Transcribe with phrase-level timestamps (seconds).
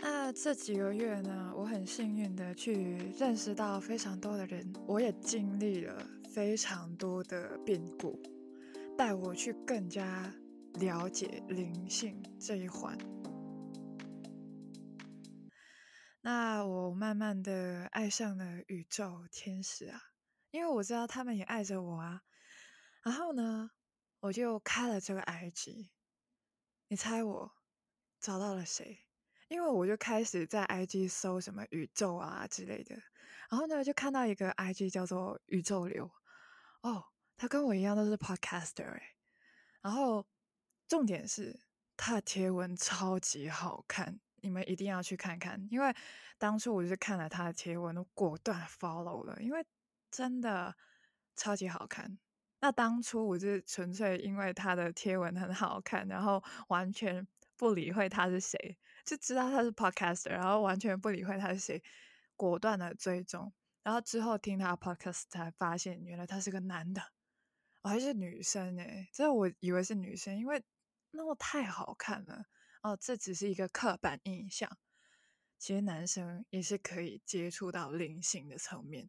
[0.00, 8.20] 那这几个月呢，我很幸运的去认识到非常多的人，我也经历了非常多的变故，
[8.96, 10.32] 带我去更加
[10.74, 12.96] 了解灵性这一环。
[16.20, 20.00] 那我慢慢的爱上了宇宙天使啊，
[20.50, 22.22] 因为我知道他们也爱着我啊。
[23.02, 23.70] 然后呢，
[24.20, 25.88] 我就开了这个 IG，
[26.88, 27.52] 你猜我
[28.20, 29.07] 找到了谁？
[29.48, 32.94] 因为我就开始在 IG 搜什么宇宙啊之类的，
[33.50, 36.10] 然后呢就看到一个 IG 叫做宇宙流，
[36.82, 37.04] 哦，
[37.36, 39.14] 他跟我一样都是 Podcaster 哎，
[39.80, 40.26] 然后
[40.86, 41.60] 重点是
[41.96, 45.94] 他的贴文超级好看，你们一定要去看看，因为
[46.36, 49.64] 当初我就是看了他的贴文，都果断 follow 了，因为
[50.10, 50.76] 真的
[51.34, 52.18] 超级好看。
[52.60, 57.26] 那当初我是纯粹因为他的贴文很好看，然后完全
[57.56, 58.76] 不理会他是谁。
[59.08, 61.82] 就知道他是 podcaster，然后完全不理会他是谁，
[62.36, 63.50] 果断的追踪，
[63.82, 67.02] 然后之后听他 podcast 才发现，原来他是个男的，
[67.80, 70.62] 我还是女生哎，这我以为是女生，因为
[71.12, 72.44] 那么太好看了
[72.82, 74.76] 哦，这只是一个刻板印象，
[75.56, 79.08] 其实男生也是可以接触到灵性的层面，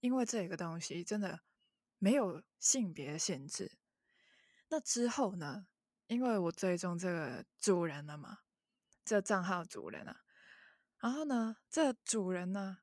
[0.00, 1.40] 因为这个东西真的
[1.98, 3.78] 没有性别限制。
[4.68, 5.68] 那之后呢？
[6.08, 8.40] 因为我追踪这个主人了嘛。
[9.04, 10.16] 这账号主人啊，
[10.98, 12.78] 然后呢，这主人呢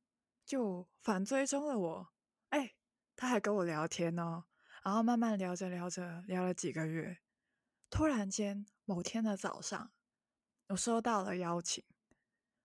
[0.46, 2.14] 就反追踪了我，
[2.50, 2.76] 哎，
[3.16, 4.46] 他还跟我聊天哦，
[4.84, 7.20] 然后慢慢聊着聊着，聊了几个月，
[7.90, 9.92] 突然间某天的早上，
[10.68, 11.84] 我收到了邀请，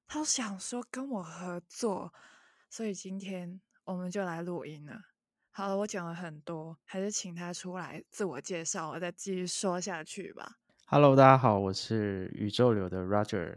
[0.06, 2.12] 他想说跟我合作，
[2.68, 5.00] 所以今天我们就来录音了。
[5.50, 10.58] 好了，我讲了很多，还是请他出来自我介绍，我再继续说下去吧。
[10.86, 13.56] Hello，大家好，我是宇宙流的 Roger，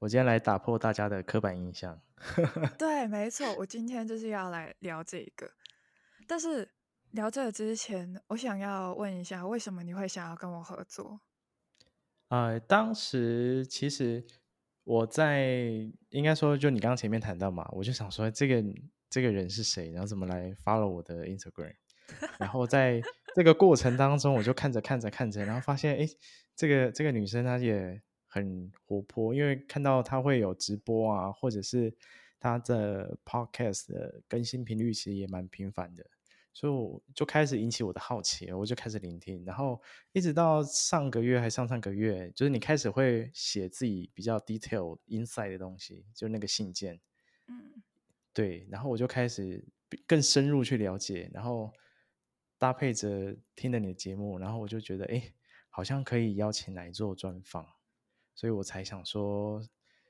[0.00, 2.02] 我今天来打破大家的刻板印象。
[2.76, 5.48] 对，没错，我今天就是要来聊这个。
[6.26, 6.68] 但是
[7.12, 11.20] 聊这个之前，我想要问一下，为什么你会想要跟我合作？
[12.28, 14.26] 呃，当时其实
[14.82, 15.62] 我在
[16.08, 18.62] 应该说，就你刚刚前面谈到嘛，我就想说这个
[19.08, 21.76] 这个人是谁，然后怎么来 follow 我的 Instagram，
[22.38, 23.00] 然后在
[23.34, 26.08] 这个过程当中，我就看着看着看着，然后发现哎。
[26.56, 31.90] 这个这个女生她也很活泼，因为看到她会有直播啊，或者是
[32.38, 36.04] 她的 podcast 的更新频率其实也蛮频繁的，
[36.52, 39.80] 所以我就开始引起我的好奇，我就开始聆听，然后
[40.12, 47.00] 一直到上个月还上上个月，就是你开始会写自己比较 detail inside 的东西，就那个信件，
[47.46, 47.82] 嗯，
[48.34, 49.64] 对，然后我就开始
[50.06, 51.72] 更深入去了解，然后
[52.60, 55.34] 搭配着听了你的节目，然后我就觉得哎。
[55.72, 57.64] 好像可以邀请来做专访，
[58.34, 59.62] 所以我才想说，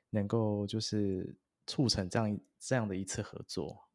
[0.08, 3.90] 能够就是促成这样这样的一次合作。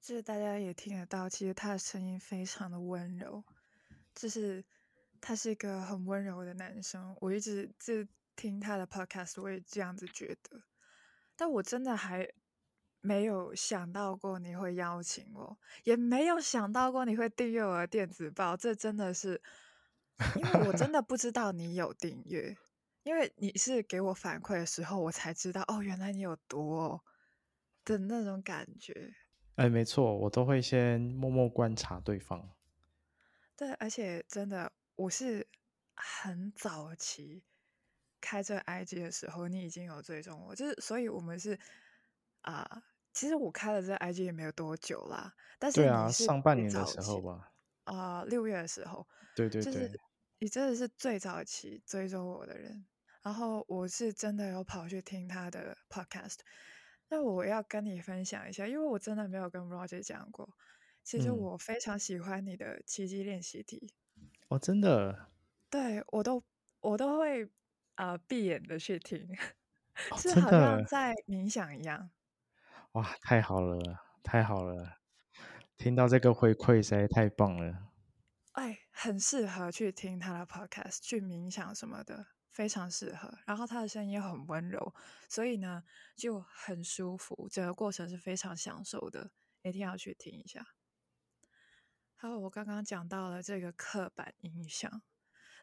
[0.00, 3.44] 就是大家也听得到，其实他的声音非常的温柔，
[4.12, 4.64] 就是
[5.20, 7.16] 他是一个很温柔的男生。
[7.20, 8.04] 我一直就
[8.34, 10.64] 听他的 podcast，我也这样子觉得。
[11.36, 12.28] 但我真的还
[13.02, 19.42] 没有想到过你会邀请我，也没有想到过你会订阅我的电子报，这真的是。
[20.36, 22.56] 因为我真的不知道你有订阅，
[23.02, 27.00] 因为你是给我反馈的时候，我才知道哦，原来你有读
[27.84, 29.14] 的那种感觉。
[29.56, 32.50] 哎，没错，我都会先默默观察对方。
[33.56, 35.48] 对，而且真的，我是
[35.94, 37.42] 很早期
[38.20, 41.58] 开这 IG 的时候，你已经有追踪我，就是所以我们是
[42.42, 47.52] 啊，其实我开了这 IG 也没有多久啦，但是对啊，上半年的时候吧，
[47.84, 49.06] 啊，六月的时候，
[49.36, 49.90] 对对对。
[50.38, 52.84] 你真的是最早期追踪我的人，
[53.22, 56.38] 然后我是真的有跑去听他的 podcast。
[57.08, 60.48] 那我要跟你分享一下，因为我真的没有跟 Roger 讲过。
[61.04, 63.92] 其实我非常喜欢你的奇迹练习题。
[64.48, 65.28] 哦，真的？
[65.70, 66.42] 对，我都
[66.80, 67.48] 我都会
[67.94, 69.28] 呃闭眼的去听，
[70.16, 72.10] 是好像在冥想一样。
[72.92, 73.80] 哇，太好了，
[74.22, 74.98] 太好了！
[75.78, 77.90] 听到这个回馈实在太棒了。
[78.52, 83.38] 哎，很适合去听他的 podcast，去冥想什么的，非常适合。
[83.46, 84.94] 然后他的声音又很温柔，
[85.26, 85.84] 所以呢
[86.14, 89.30] 就很舒服，整个过程是非常享受的，
[89.62, 90.66] 一定要去听一下。
[92.14, 95.00] 还有我刚刚讲到了这个刻板印象，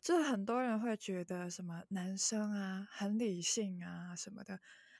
[0.01, 4.59] 就是很多人会觉得什么男生啊很理性啊什么的，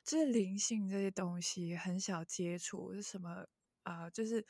[0.09, 3.45] 就是灵性这些东西很少接触，是什么
[3.83, 4.09] 啊？
[4.09, 4.45] 就是。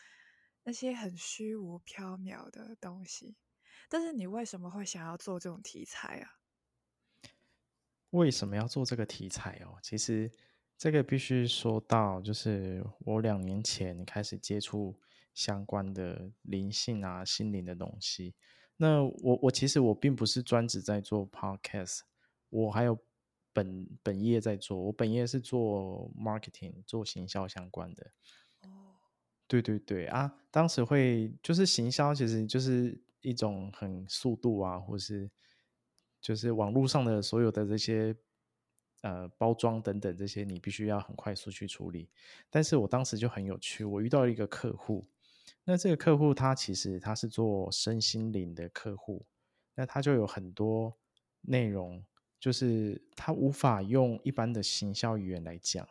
[0.64, 3.38] 那些很虚无缥缈的东西，
[3.88, 6.38] 但是你为什么会想要做这种题材啊？
[8.12, 9.80] 为什么要做这个题材哦？
[9.82, 10.30] 其实
[10.78, 15.00] 这个必须说到，就是我两年前开始接触
[15.34, 18.36] 相关的灵性啊、心灵的东西。
[18.76, 22.02] 那我我其实我并不是专职在做 podcast，
[22.50, 23.00] 我还有
[23.54, 24.78] 本本业在做。
[24.78, 28.12] 我本业是做 marketing，做行销相关的。
[28.62, 28.96] 哦，
[29.48, 35.30] 对对对啊，当时会就是行销，其实就是一种很速度啊，或是
[36.22, 38.16] 就是网络上的所有的这些
[39.02, 42.10] 呃包装等等这些，你必须要很快速去处理。
[42.50, 45.08] 但是我当时就很有趣，我遇到一个客户，
[45.64, 49.26] 那这个客户他其实他是做身心灵的客户，
[49.76, 50.98] 那他就有很多
[51.42, 52.04] 内容，
[52.40, 55.88] 就是他无法用一般的行销语言来讲。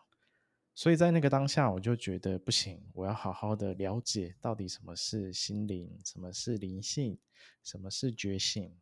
[0.74, 7.18] 所以在那个当下，我就觉得不行，我要好好的了解到底什么是心灵，什么是灵性，
[7.64, 8.72] 什么是觉醒。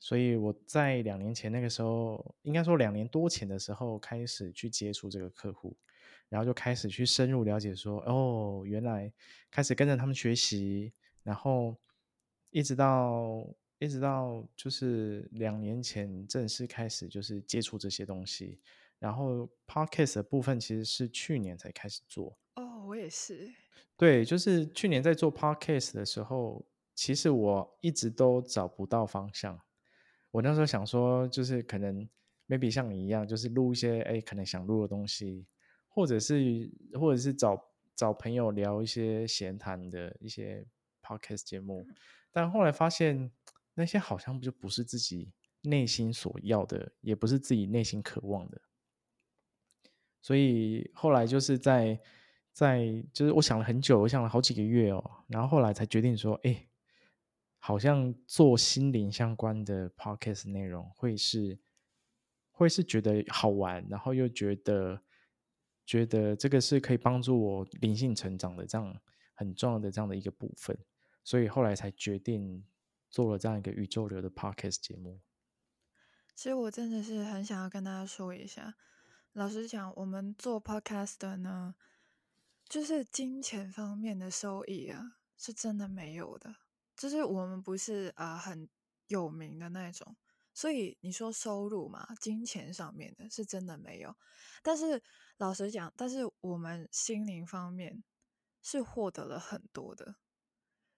[0.00, 5.76] 所以我在两年前那个时候，应该说两年多前的时候，开始去接触这个客户，
[6.30, 9.12] 然后就开始去深入了解，说哦，原来
[9.50, 11.76] 开始跟着他们学习，然后
[12.48, 13.46] 一直到
[13.84, 18.60] 一直到就是两年前正式开始就是接触这些东西。
[18.98, 22.36] 然后 podcast 的部分其实是去年才开始做。
[22.54, 23.52] 哦，我也是。
[23.96, 26.64] 对，就是去年在做 podcast 的时候，
[26.94, 29.60] 其实我一直都找不到方向。
[30.30, 32.08] 我那时候想说，就是可能
[32.48, 35.46] maybe 像你一样，就是录一些哎，可能想录的东西，
[35.88, 37.62] 或者是或者是找
[37.94, 40.64] 找朋友聊一些闲谈的一些
[41.02, 41.86] podcast 节目。
[42.32, 43.30] 但后来发现，
[43.74, 45.32] 那些好像不就不是自己
[45.62, 48.60] 内心所要的，也不是自己内心渴望的。
[50.20, 52.00] 所以后来就是在
[52.52, 56.66] 在就是我想了很久，我想了好几个月哦，然后后来才决定说，哎，
[57.58, 61.58] 好像做心灵相关的 podcast 内容会是
[62.50, 65.02] 会是觉得好玩，然后又觉得
[65.84, 68.96] 觉得这个是可以帮助我灵性成长的这样
[69.34, 70.78] 很重要的这样的一个部分，
[71.24, 72.64] 所以后来才决定
[73.14, 75.20] 做了这样一个宇宙流的 podcast 节目。
[76.34, 78.74] 其实我真的是很想要跟大家说一下。
[79.34, 81.76] 老实讲，我们做 podcast 呢，
[82.68, 86.56] 就是金钱方面的收益啊，是真的没有的。
[86.96, 88.68] 就是我们不是啊很
[89.06, 90.16] 有名的那种，
[90.52, 94.16] 所以你说收入嘛，金钱上面的是真的没有。
[94.60, 95.00] 但是
[95.36, 98.02] 老实讲，但是我们心灵方面
[98.60, 100.16] 是获得了很多的，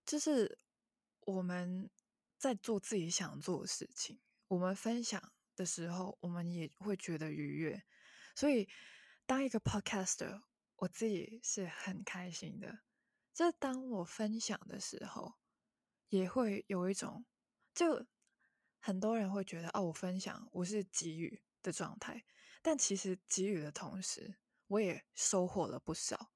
[0.06, 0.58] 就是
[1.20, 1.90] 我们
[2.38, 7.82] 在做自己想做的事情，我们分享的时候，我们也会觉得愉悦。
[8.34, 8.68] 所以，
[9.24, 10.42] 当一个 podcaster，
[10.76, 12.80] 我自己是很开心的。
[13.32, 15.34] 就当我分享的时候，
[16.08, 17.24] 也会有一种，
[17.74, 18.06] 就
[18.80, 22.24] 很多人会觉得，哦，我分享我是给予的状态，
[22.62, 24.36] 但其实给予的同时，
[24.68, 26.32] 我也收获了不少。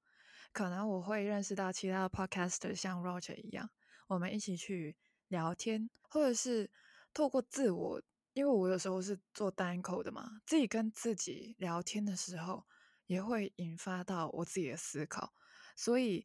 [0.52, 3.70] 可能我会认识到其他的 podcaster，像 Roger 一样，
[4.08, 4.96] 我们一起去
[5.30, 6.70] 聊天，或者是
[7.14, 8.02] 透过自我。
[8.32, 12.64] 因为我有时候是做单口的嘛，自己跟自己聊天的时候，
[13.06, 15.34] 也会引发到我自己的思考，
[15.74, 16.24] 所以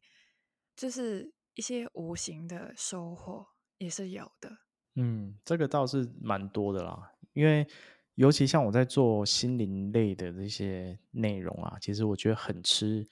[0.76, 3.48] 就是一些无形的收获
[3.78, 4.58] 也是有的。
[4.94, 7.66] 嗯，这个倒是蛮多的啦，因为
[8.14, 13.04] 尤其像我在做心灵类的这些内容啊，其实我觉得很吃，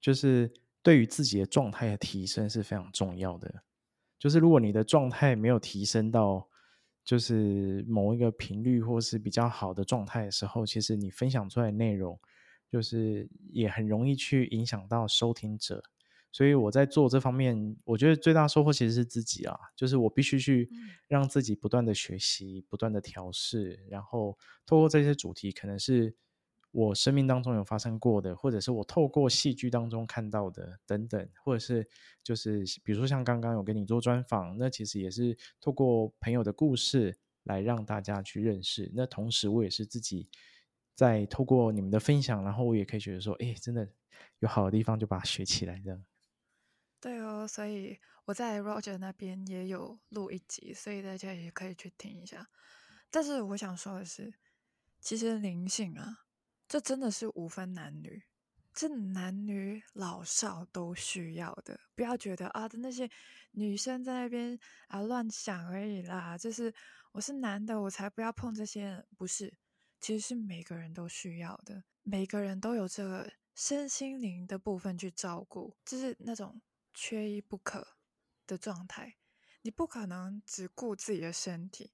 [0.00, 0.50] 就是
[0.82, 3.64] 对于自己的状态的提升是非常重要的。
[4.18, 6.48] 就是如果你的状态没有提升到。
[7.06, 12.18] 就是某一个频率或是比较好的状态的时候，其实你分享出来的内容，
[12.68, 15.80] 就是也很容易去影响到收听者。
[16.32, 20.68] 所以我在做这方面，我觉得最大收获其实是自己啊，就是我必须去
[21.06, 26.12] 让自己不断的学习，不断的调试，然后透过这些主题，可能是。
[26.76, 31.88] 我生命当中有发生过的，或者是我透过戏剧当中看到的等等，或者是
[32.22, 38.92] 就是比如说像刚刚有跟你做专访，那其实也是透过朋友的故事来让大家去认识。
[38.94, 40.28] 那同时我也是自己
[40.94, 43.88] 在透过你们的分享，然后我也可以觉得说，哎，真的
[44.40, 45.98] 有好的地方就把它学起来的。
[47.00, 52.50] 对哦，所以我在 Roger 那边也有录一集，所以大家也可以去听一下。
[53.10, 54.34] 但是我想说的是，
[55.00, 56.25] 其实灵性啊。
[56.68, 58.24] 这真的是无分男女，
[58.74, 61.78] 这男女老少都需要的。
[61.94, 63.08] 不要觉得啊，那些
[63.52, 64.58] 女生在那边
[64.88, 66.36] 啊乱想而已啦。
[66.36, 66.74] 就是
[67.12, 69.06] 我是男的，我才不要碰这些。
[69.16, 69.56] 不是，
[70.00, 76.60] 其实是每个人都需要的，每个人都有这个身心灵的部分去照顾，就是那种
[76.92, 77.96] 缺一不可
[78.44, 79.16] 的状态。
[79.62, 81.92] 你不可能只顾自己的身体，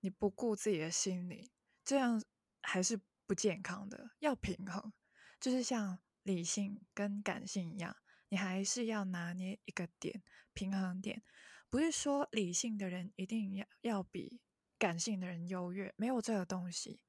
[0.00, 1.48] 你不顾自己的心灵，
[1.84, 2.20] 这样。
[2.62, 4.92] 还是不健康的，要平衡，
[5.38, 7.94] 就是像理性跟感性一样，
[8.28, 11.22] 你还是要拿捏一个点，平衡点，
[11.68, 14.40] 不是说理性的人一定要要比
[14.76, 17.00] 感性的人优越，没有这个东西，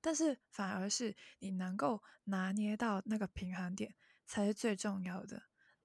[0.00, 3.94] 但是反而是你能够拿捏到那个平衡点
[4.26, 5.44] 才是最重要的，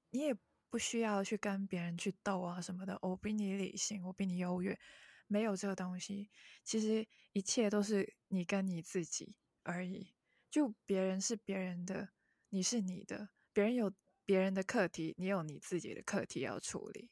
[0.09, 0.35] 你也
[0.71, 4.79] 不需要去跟别人去斗啊什么的，我比你理性，我比你优越。
[5.27, 6.31] 没有这个东西，
[6.63, 9.35] 其实一切都是你跟你自己
[9.67, 10.13] 而已。
[10.49, 12.09] 就别人是别人的，
[12.49, 13.91] 你是你的，别人有
[14.25, 17.11] 别人的课题，你有你自己的课题要处理。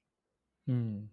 [0.66, 1.10] 嗯，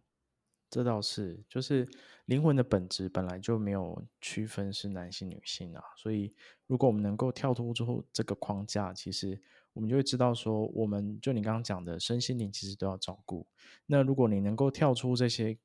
[0.71, 1.87] 这倒是，就是
[2.27, 5.83] 灵魂的本质本来就没有区分是男性女性啊。
[5.97, 6.33] 所以，
[6.67, 9.39] 如果我们能够跳脱之后这个框架，其实
[9.73, 13.47] 我们就会知道说，我们就你刚刚讲的身心灵其实都要照顾。
[13.87, 15.59] 那如果你能够跳出这些。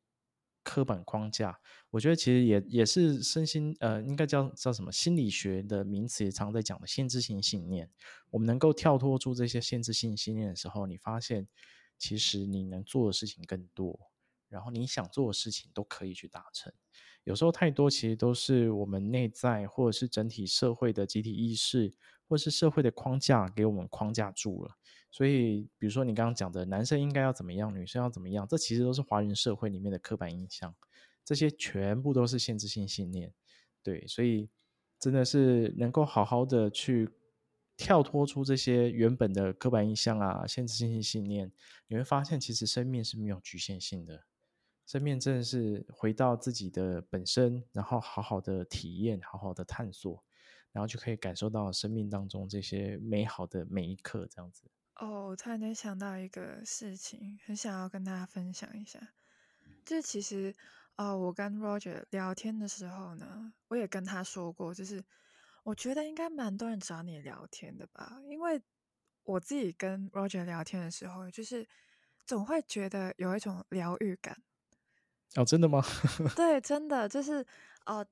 [0.68, 1.58] 刻板框架，
[1.90, 7.90] 我觉得其实也也是身心呃，应该叫叫什么心理学的名词，也常在讲的限制性信念。
[8.30, 11.48] 我们能够跳脱出这些限制性信念的时候，你发现
[11.98, 13.98] 其实你能做的事情更多，
[14.50, 16.74] 然后你想做的事情都可以去达成。
[17.24, 21.94] 有时候太多其实都是我们内在或者是整体社会的集体意识，
[22.28, 24.72] 或是社会的框架给我们框架住了。
[25.10, 30.76] 所以，比如说你刚刚讲的，男生应该要怎么样，女生要怎么样，这其实都是华人社会里面的刻板印象，
[31.24, 33.34] 这些全部都是限制性信念。
[33.82, 34.50] 对，所以
[35.00, 37.10] 真的是能够好好的去
[37.78, 41.52] 跳脱出这些原本的刻板印象啊、限制性信念，
[41.88, 44.26] 你会发现其实生命是没有局限性的，
[44.86, 50.24] 生命真的是回到自己的本身，然后好好的体验，好好的探索，
[50.78, 54.62] 然后就可以感受到生命当中这些美好的每一刻，这样子。
[54.98, 59.00] 哦，我突然间想到一个事情，很想要跟大家分享一下。
[59.84, 60.54] 就是其实，
[60.96, 65.04] 呃，我跟 Roger 聊天的时候呢，我也跟他说过，就是
[65.64, 68.62] 我觉得应该蛮多人找你聊天的吧，因为
[69.24, 71.68] 我自己跟 Roger 聊天的时候，就是
[72.24, 74.44] 总会觉得有一种疗愈感。
[75.34, 75.84] 哦，真的吗？
[76.38, 77.44] 对，真的就是，
[77.88, 78.06] 哦，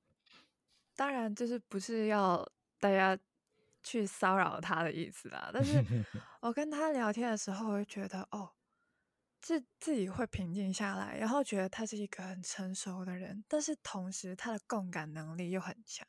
[0.96, 2.48] 当然就是不是要
[2.80, 3.18] 大家。
[3.88, 5.80] 去骚扰他的意思啦，但是
[6.42, 8.50] 我跟他聊天的时候，我就觉得哦，
[9.40, 16.04] 自自己会平静下来，然后觉得他是一个很成熟的人，但是同时他的共感能力又很强。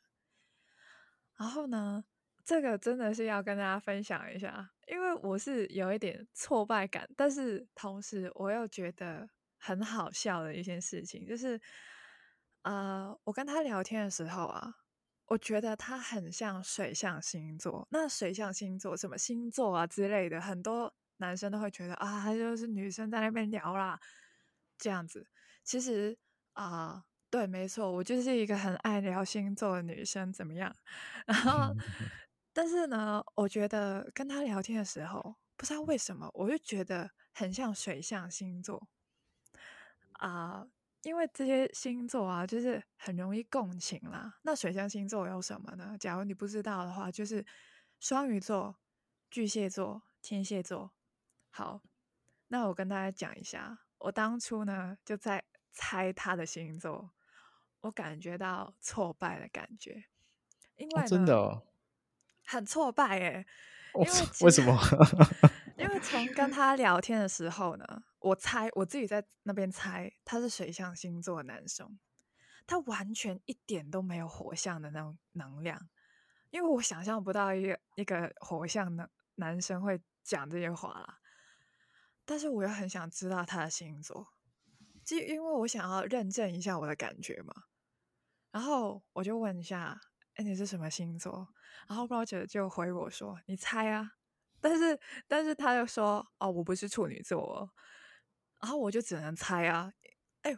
[1.36, 2.04] 然后呢，
[2.44, 11.60] 这个真的是要跟大家分享一下，因为我是有一点挫败感，但是同时我又觉得很好笑的一件事情，就是
[12.62, 14.74] 呃，我跟他聊天的时候啊。
[15.28, 24.00] 我觉得他很像水象星座，那水象星座什么星座啊之类的，很多男生都会觉得啊，他就是女生在那边聊啦，
[24.78, 25.26] 这样子。
[25.62, 26.16] 其实
[26.54, 30.74] 啊，对，没错，我就是一个很爱聊星座的女生，怎么样？
[31.26, 31.74] 然后，
[32.54, 38.88] 但是呢，我觉得跟他聊天的时候，不知道为什么，我就觉得很像水象星座
[40.12, 40.66] 啊。
[41.02, 44.38] 因为这些星座啊，就是很容易共情啦。
[44.42, 45.96] 那水象星座有什么呢？
[45.98, 47.44] 假如你不知道的话，就是
[48.00, 48.76] 双鱼座、
[49.30, 50.92] 巨蟹座、天蝎座。
[51.50, 51.82] 好，
[52.48, 57.12] 那我跟大家讲一下，我当初呢就在猜他的星座，
[57.80, 60.04] 我感觉到挫败的感觉，
[60.76, 61.62] 因为真的
[62.44, 63.46] 很挫败哎，
[63.94, 64.10] 因为
[64.42, 64.78] 为什么？
[65.78, 71.98] 因为从跟他聊天的时候呢，我猜我自己在那边猜他是水象星座的男生，
[72.66, 75.88] 他完全一点都没有火象的那种能量，
[76.50, 81.18] 因为我想象不到一个一个火象的男生会讲这些话啦。
[82.24, 84.34] 但是我又很想知道他的星座，
[85.04, 87.54] 就因为我想要认证一下我的感觉嘛。
[88.50, 90.00] 然后我就问一下，
[90.34, 91.48] 哎，你是什么星座？
[91.86, 94.12] 然后 Roger 就回我说，你猜啊。
[94.60, 94.98] 但是，
[95.28, 97.70] 但是他又说：“哦，我不是处女座哦。”
[98.60, 99.92] 然后我就只能猜啊。
[100.42, 100.56] 哎，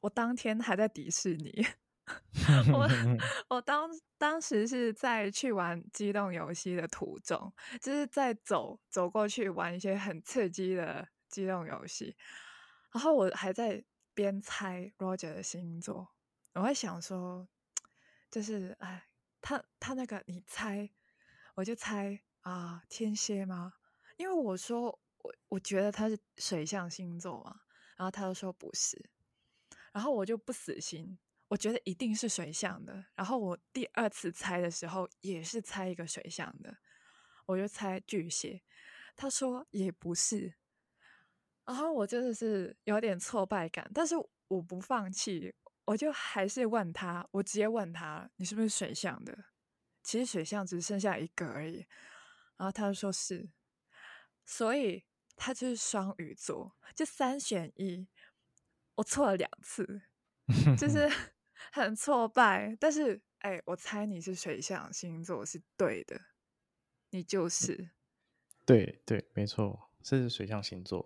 [0.00, 1.66] 我当天还在迪士尼，
[2.72, 2.88] 我
[3.56, 12.16] 我当当时是在去玩机动游戏的途中，就是在走走过去玩一些很刺激的机动游戏。
[12.92, 13.84] 然后我还在
[14.14, 16.14] 边猜 Roger 的星座，
[16.54, 17.46] 我会想说，
[18.30, 19.08] 就是哎，
[19.40, 20.90] 他他那个你猜，
[21.54, 22.22] 我就猜。
[22.42, 23.72] 啊，天蝎吗？
[24.16, 27.60] 因为我说我我觉得他是水象星座嘛，
[27.96, 29.10] 然后他就说不是，
[29.92, 31.18] 然后我就不死心，
[31.48, 33.06] 我觉得一定是水象的。
[33.14, 36.78] 然后我第二次猜的时候也是猜一个水象的，
[37.46, 38.62] 我就猜巨蟹，
[39.16, 40.54] 他说也不是，
[41.64, 44.14] 然后我真的是有点挫败感，但是
[44.48, 45.54] 我不放弃，
[45.86, 49.46] 我就还是问他，我直接问他，你是不是水象的？
[50.04, 51.84] 其实水象只剩下一个而已。
[52.58, 53.50] 然后他就说是，
[54.44, 55.04] 所以
[55.36, 58.08] 他就是双鱼座，就三选一。
[58.96, 60.02] 我错了两次，
[60.78, 61.08] 就 是
[61.70, 62.74] 很挫败。
[62.80, 66.18] 但是，哎，我猜你是水象星座是对的，
[67.10, 67.90] 你就是。
[68.64, 71.02] 对对，没错，这是水象星座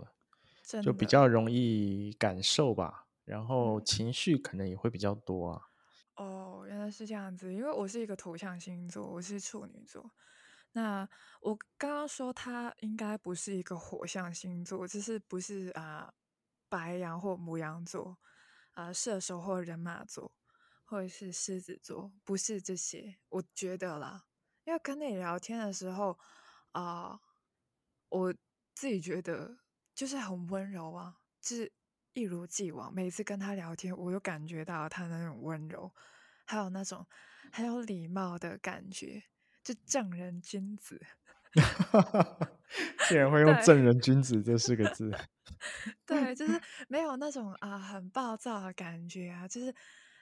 [0.65, 5.63] 的，就比较容易感受吧，然后情绪可能也会比较多啊。
[6.17, 10.11] 哦，原来是这样子，因为我是一个土象星座，我是处女座。
[10.73, 11.09] 那
[11.41, 16.15] 我刚刚说他应该不是一个火象星座，就是不是啊
[16.69, 18.19] 白羊或母羊座，
[18.73, 20.33] 啊射手或人马座，
[20.85, 23.19] 或者是狮子座，不是这些。
[23.29, 24.25] 我觉得啦，
[24.65, 26.17] 因为跟你聊天的时候
[26.71, 27.21] 啊，
[28.09, 28.33] 我
[28.75, 29.59] 自己觉得
[29.93, 31.73] 就是很温柔啊，就是
[32.13, 35.93] 一如既往，每次跟他聊天，我都感觉到他那种温柔，
[36.47, 37.05] 还有那种
[37.53, 39.25] 很有礼貌的感觉。
[39.63, 41.01] 就正人君子，
[43.09, 45.11] 竟然会用“正人君子”这四个字。
[46.07, 49.75] 对，就是没有那种啊很暴躁的感觉啊，就是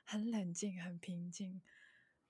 [0.04, 1.60] 很冷静、很平静。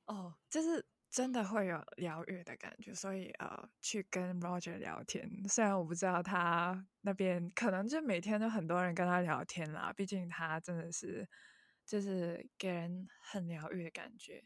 [0.06, 2.94] 哦，就是真的会有疗愈的感觉。
[2.94, 11.28] 所以呃，去跟 Roger 聊天，虽然我不知道他那边可能就每天都很多人跟他聊天啦，毕竟他真的是
[11.86, 14.44] 就是给人很疗愈的感觉。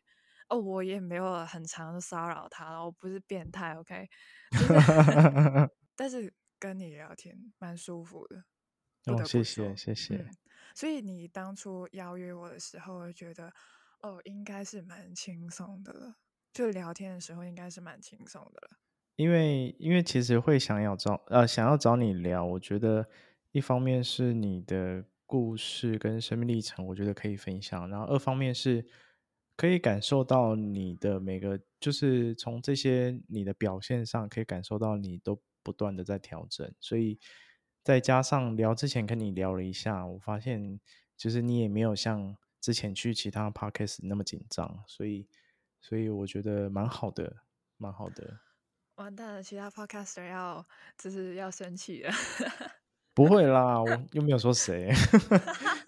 [0.53, 4.07] 哦，我也没有很长的骚扰他，我不是变态，OK？
[5.97, 8.45] 但是跟你聊天蛮舒服的。
[9.07, 10.29] 哦，谢谢谢谢。
[10.75, 13.51] 所以你当初邀约我的时候，我觉得
[14.03, 16.17] 哦，应该是蛮轻松的了。
[16.53, 18.77] 就聊天的时候，应该是蛮轻松的了。
[19.17, 23.09] 因为因为其实会想要找呃想要找你聊，我觉得
[23.53, 28.87] 一方面是你的故事跟生命历程，我觉得可以分享，然后二方面是。
[29.63, 36.69] 可以感受到你的每个，就是从这些你的表现上，可以感受到你都不断的在调整。
[36.81, 37.17] 所以
[37.85, 40.81] 再加上聊之前跟你聊了一下，我发现
[41.17, 45.29] 就是你也没有像之前去其他 podcast 那么紧张，所以
[45.81, 47.33] 所以我觉得蛮好的，
[47.77, 48.41] 蛮好的。
[48.97, 50.67] 完蛋了，其他 podcaster 要
[50.99, 52.13] 就是要生气了。
[53.15, 54.91] 不会啦， 我又没有说谁，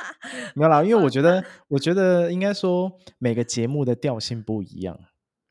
[0.55, 4.99] 没有啦，因为我觉得， 我觉得应该说每个节目的调性不一样。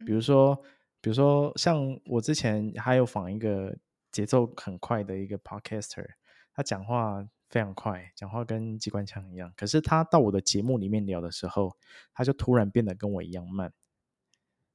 [0.05, 0.55] 比如说，
[1.01, 3.77] 比如说像我之前还有访一个
[4.11, 6.05] 节奏很快的一个 podcaster，
[6.53, 9.53] 他讲话非常快，讲话跟机关枪一样。
[9.55, 11.77] 可是他到我的节目里面聊的时候，
[12.13, 13.71] 他就突然变得跟我一样慢，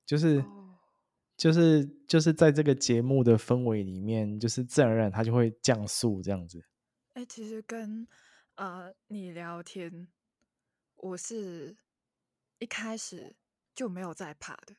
[0.06, 0.44] 就是
[1.36, 6.64] 就是就是在这个节目的氛围里面，就是自然而然他就会降速这样子。
[7.14, 8.06] 哎，其实跟
[8.58, 10.08] 呃你聊天，
[10.96, 11.76] 我是
[12.58, 13.36] 一开始
[13.72, 14.74] 就没有在怕的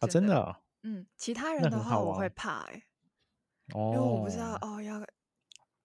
[0.00, 2.84] 啊，真的，嗯，其他人的话我会怕哎，
[3.72, 5.06] 哦，因为我不知道哦要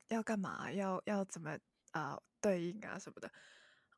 [0.07, 1.55] 要干嘛，要要怎么
[1.91, 3.31] 啊对应啊什么的。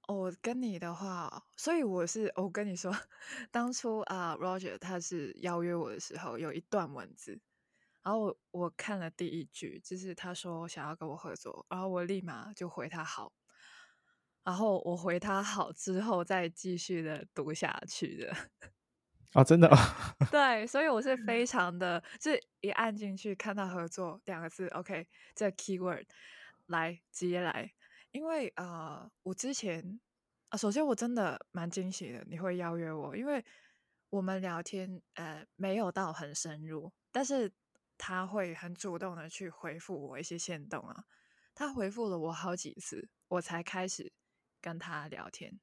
[0.10, 2.94] 我跟你的话，所以我是我跟你说，
[3.50, 7.40] 当初啊，Roger 他是邀约我的时候，有一段文字。
[8.10, 13.32] 然后我我看了第一句，就是他说想要跟我合作，然后我立马就回他好，
[14.44, 18.36] 然后我回他好之后再继续的读下去的。
[19.34, 19.70] 啊， 真的？
[20.32, 26.08] 对，所以我是非常的，就一按进去看到合作两个字，OK，这 keyword
[26.66, 27.72] 来直接来，
[28.10, 30.00] 因为呃，我之前
[30.48, 33.46] 啊，首先我真的蛮惊喜的，你会邀约我，因为
[34.10, 37.52] 我们聊天呃没有到很深入，但是。
[38.00, 41.04] 他会很主动的去回复我一些线动啊，
[41.54, 44.14] 他回复了我好几次，我才开始
[44.62, 45.60] 跟他聊天，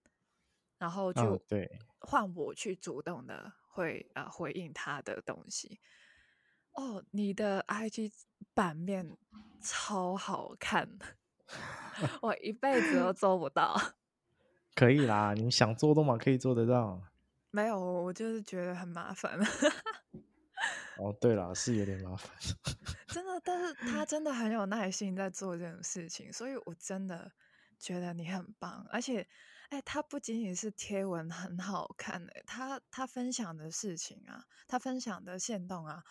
[0.76, 5.80] 然后就对换我去主动的会呃回应他的东西。
[6.72, 8.12] 哦，你的 IG
[8.52, 9.16] 版面
[9.62, 10.98] 超好看，
[12.20, 13.74] 我一辈子都做不到。
[14.76, 17.02] 可以啦，你想做都嘛可以做得到。
[17.50, 19.40] 没有，我就是觉得很麻烦。
[20.98, 22.30] 哦，对了，是有点麻烦，
[23.08, 27.30] 真的，但是他真的很有耐心在做这种事情，所以我真的
[27.78, 29.26] 觉得你很棒，而且，
[29.68, 36.02] 哎，他不仅仅是贴文很好看，哎，他他分享的事情啊，他分享的线动啊，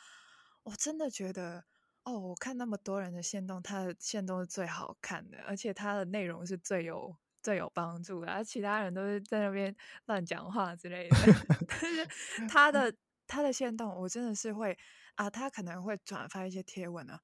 [0.64, 1.66] 我真的觉得，
[2.04, 11.18] 哦，我看那么多人的线动，他的线动是最好看的，而且他的内容是最有最有帮助的，而其他人都是在那边乱讲话之类的，
[11.68, 12.94] 但是他的。
[13.28, 14.78] 他的线动，我真的是会
[15.16, 17.22] 啊，他可能会转发一些贴文啊，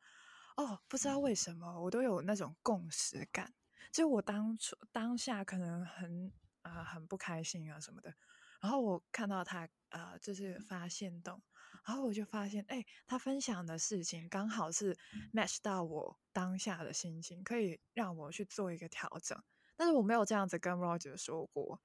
[0.58, 3.54] 哦，不知道为什么，我都有那种共识感，
[3.92, 8.14] 就我当初当下可能很啊很不开心啊什么的，
[8.62, 11.42] 然后我看到他呃，就是发现动，
[11.86, 14.98] 然后我就发现，哎，他分享的事情刚好是
[15.34, 19.38] match 到我当下的心情，可以让我去做一个调整。
[19.76, 21.82] 但是我没有这样子跟 Roger 说过，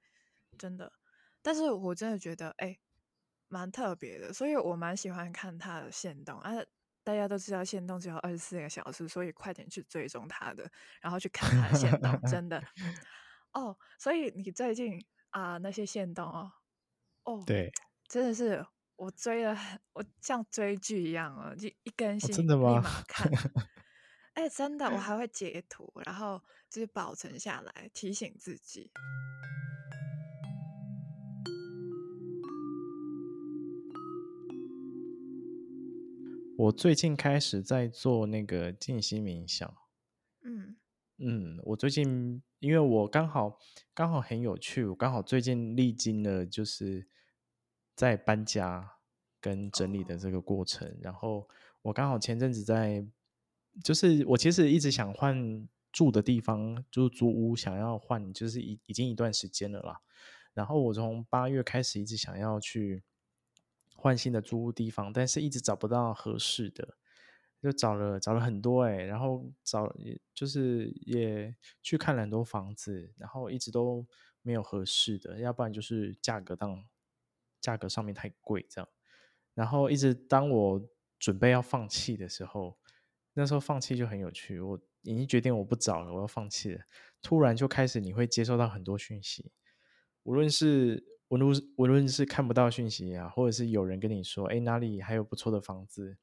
[0.57, 0.93] 真的。
[1.41, 2.77] 但是我真的觉得，哎，
[3.47, 6.53] 蛮特别的，所以我蛮喜欢看他的线动啊。
[7.03, 12.61] 大家都知道线动只有二十四个小时，所以快点去追踪他的，然后去看他的线动，真的。
[13.53, 16.51] 哦，所以你最近啊那些线动哦，
[17.23, 17.71] 哦，对，
[18.09, 18.65] 真的是
[18.97, 19.57] 我追了，
[19.93, 23.31] 我像追剧一样哦，就一更新立马看。
[24.33, 28.91] 哎，真的，我还 会截图，然后就是保存下来，提醒自己。
[36.57, 39.71] 我最近开始在做那个静心冥想。
[40.43, 40.75] 嗯
[41.19, 43.59] 嗯，我最近因为我刚好
[43.93, 47.07] 刚好很有趣，我刚好最近历经了就是
[47.95, 48.91] 在搬家
[49.39, 51.47] 跟整理的这个过程，然后
[51.83, 53.05] 我刚好前阵子在。
[53.83, 59.99] 就是我其实一直想换住的地方，就是租屋想要换，就是已已经一段时间了啦。
[60.55, 63.03] 然后我从八月开始一直想要去
[64.07, 66.97] 换新的租屋地方，但是一直找不到合适的，
[67.61, 69.93] 就找了找了很多哎，然后找
[70.33, 74.07] 就是也去看了很多房子，然后一直都
[74.41, 76.85] 没有合适的，要不然就是价格当
[77.59, 78.89] 价格上面太贵这样。
[79.53, 80.89] 然后一直当我
[81.19, 82.77] 准备要放弃的时候。
[83.39, 86.81] 那时候放弃就很有趣，我已经决定我不找了，我要放弃了。
[87.21, 89.51] 突然就开始你会接收到很多讯息，
[90.23, 96.17] 无论是无论无论是看不到讯息啊，或者是有人跟你说，哎，哪里还有不错的房子，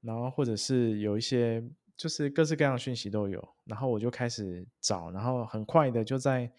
[0.00, 1.62] 然后或者是有一些
[1.96, 6.50] 就是各式各样的讯息都有，然后我就开始找，然后很快的就在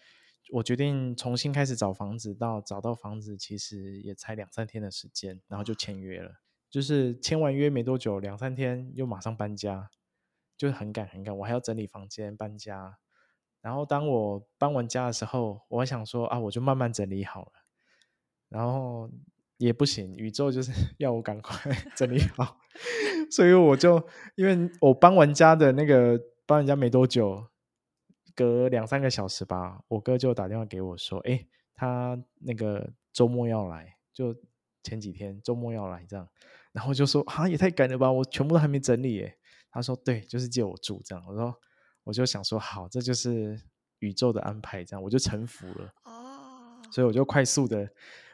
[0.52, 6.32] 我决定重新开始找房子，到找到房子其实也才两三天的时间，然后就签约了。
[6.70, 9.90] 就是签完约没多久，两三天又马上搬家，
[10.56, 11.36] 就很赶很赶。
[11.36, 12.98] 我还要整理房间、搬家。
[13.62, 17.52] 然后当我搬完家的时候，我想说啊，我就慢慢整理好了。
[18.48, 19.08] 然后
[19.56, 22.58] 也不行，宇宙就是 要我赶快 整理好，
[23.30, 27.46] 所以我就因为我搬完家的那个搬完家没多久，
[28.34, 34.36] 隔两三个小时吧，我哥就打电话给我说，哎，他那个周末要来，就
[34.82, 36.28] 前几天周末要来这样。
[36.72, 38.10] 然后就说啊，也太赶了吧！
[38.10, 39.38] 我全部都还没整理耶。
[39.70, 41.22] 他说对，就是借我住这样。
[41.28, 41.54] 我说
[42.04, 43.60] 我就想说好，这就是
[44.00, 45.92] 宇宙的安排，这样我就臣服了。
[46.04, 47.88] 哦，所以我就快速的，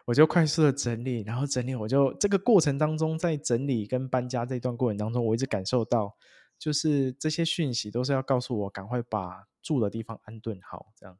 [0.04, 6.16] 我就快速的整理，然后整理，我就这个过程当中，在整理跟搬家这段过程当中，我一直感受到，
[6.58, 11.18] 就是这些讯息都是要告诉我，赶快把住的地方安顿好，这样。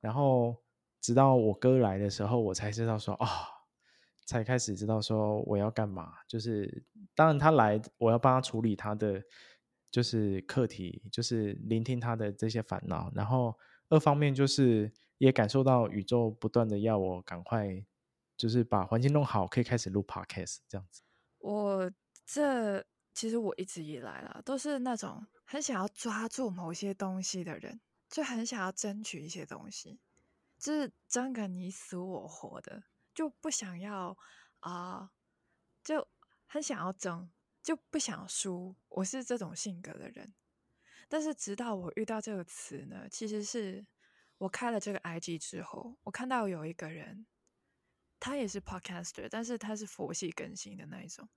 [0.00, 0.56] 然后
[1.00, 3.28] 直到我哥来的时候，我才知道说啊。
[4.26, 6.84] 才开始知道说我要干嘛，就是
[7.16, 9.20] 当然他来，我要帮他处理他的
[9.90, 13.10] 就是课题，就是聆听他的这些烦恼。
[13.14, 17.84] 然后二方面就是也感受到宇宙不断的要我赶快，
[18.36, 21.02] 就是把环境弄好，可以开始录 podcast 这样子。
[21.38, 21.90] 我
[22.24, 29.98] 这其实我一直以来啦，都是那种很想要抓住某些东西的人，就很想要争取一些东西，
[30.58, 32.84] 就是争个你死我活的。
[33.12, 34.16] 就不想要
[34.60, 35.10] 啊，
[35.82, 36.06] 就
[36.46, 37.28] 很想要争，
[37.62, 38.74] 就不想输。
[38.88, 40.32] 我是这种性格的人，
[41.08, 43.86] 但是直到我遇到这个词呢，其实是
[44.38, 47.26] 我开了这个 IG 之后，我看到有一个人，
[48.18, 51.28] 他也是 Podcaster，但是他是佛系更新的那一种。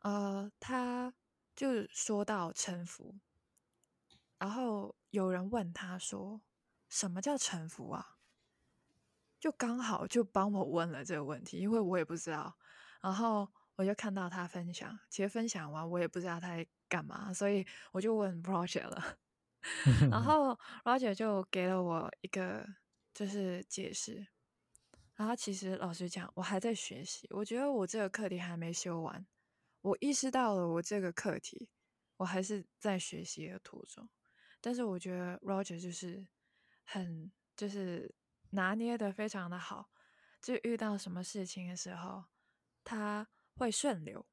[0.00, 1.14] 呃，他
[1.54, 3.14] 就说到臣服，
[4.38, 6.42] 然后有人问他说
[6.90, 8.18] ：“什么叫臣服啊？”
[9.38, 12.56] 就刚好就帮我问了这个问题，因为我也不知道，
[13.00, 19.18] 然后我就看到他分享，其实分享完我也不知道他在干嘛，所以我就问 Roger 了，
[20.08, 22.64] 然 后 Roger 就给了我一个
[23.12, 24.26] 就是解释，
[25.16, 29.26] 然后其实老实讲，我还在学习，我觉得我这个课题还没修完，
[29.80, 31.68] 我意识到了我这个课题，
[32.18, 34.08] 我还是在学习的途中，
[34.60, 36.26] 但是我觉得 Roger 就是
[36.84, 38.14] 很就是。
[38.54, 39.88] 拿捏的非常的好，
[40.42, 42.24] 就遇到什么事情的时候，
[42.84, 44.24] 他会顺流，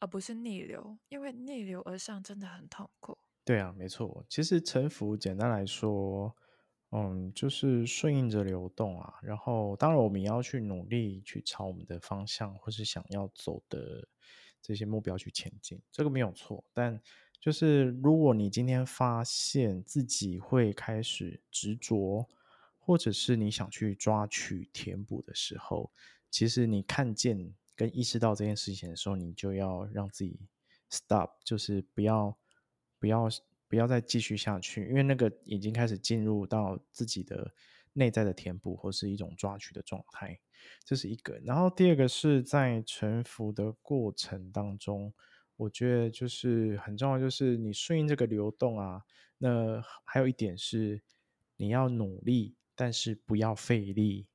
[0.00, 3.18] 而不是逆流，因为逆流而上真的很痛苦。
[3.44, 4.24] 对啊，没错。
[4.28, 6.34] 其实沉浮简单来说，
[6.90, 9.14] 嗯，就是顺应着流动啊。
[9.22, 14.06] 然后，当然我们也要去努力去朝我们的方向或是想要走的
[14.60, 16.64] 这些目标去前进，这个没有错。
[16.72, 17.00] 但
[17.40, 22.28] 就是如果你今天发现自己会开始执着，
[22.78, 25.90] 或者是你想去抓取填补的时候，
[26.30, 30.40] 其实你看见跟意识到这件事情的时候，你就要让自己
[30.90, 32.36] stop，就是不要
[32.98, 33.28] 不要
[33.68, 37.52] 不要再继续下去，因为那个已经开始进入到自己的
[37.92, 40.38] 内在的填补或是一种抓取的状态，
[40.84, 41.38] 这是一个。
[41.44, 45.12] 然后第二个是在沉浮的过程当中。
[45.56, 49.02] 我觉得就是很重要，就是你顺应这个流动啊。
[49.38, 51.00] 那还有一点是，
[51.56, 54.26] 你要努力，但是不要费力。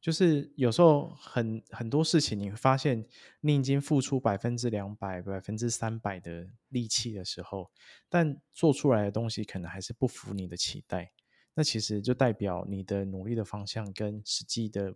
[0.00, 3.06] 就是有时候很很多事情，你会发现
[3.40, 7.70] 你已经付出百分之两百、百分之三百的力气的时候，
[8.08, 11.12] 但做出来的东西可能还是不符你的期待。
[11.52, 14.94] 那其实就代表你的努力的方向跟实际的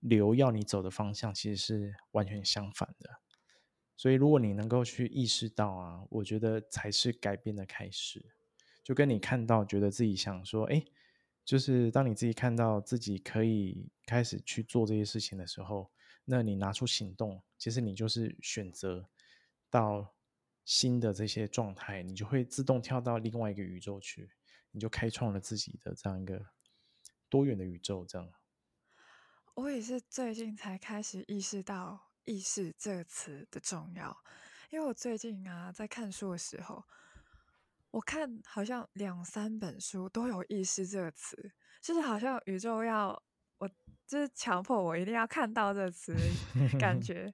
[0.00, 3.10] 流要你走的方向，其实是完全相反的。
[3.96, 8.24] 所以，如果你能够去意识到啊，我觉得才是改变的开始。
[8.84, 10.84] 就跟你看到，觉得自己想说，哎，
[11.48, 15.90] 就是当你自己看到自己可以开始去做这些事情的时候，
[16.26, 19.08] 那你拿出行动，其实你就是选择
[19.70, 20.14] 到
[20.66, 24.30] 新的这些状态，你就会自动跳到另外一个宇宙去，
[24.72, 26.38] 你就开创了自己的这样一个
[27.30, 28.04] 多元的宇宙。
[28.04, 28.30] 这样，
[29.54, 32.10] 我也是最近才开始意识到。
[32.24, 34.14] 意识这个词的重要，
[34.68, 36.84] 因为我最近啊在看书的时候，
[37.90, 43.22] 我看好像两三本书都有意识这个词，就是好像宇宙要
[43.58, 43.68] 我，
[44.06, 46.14] 就是强迫我一定要看到这个词
[46.78, 47.32] 感 觉，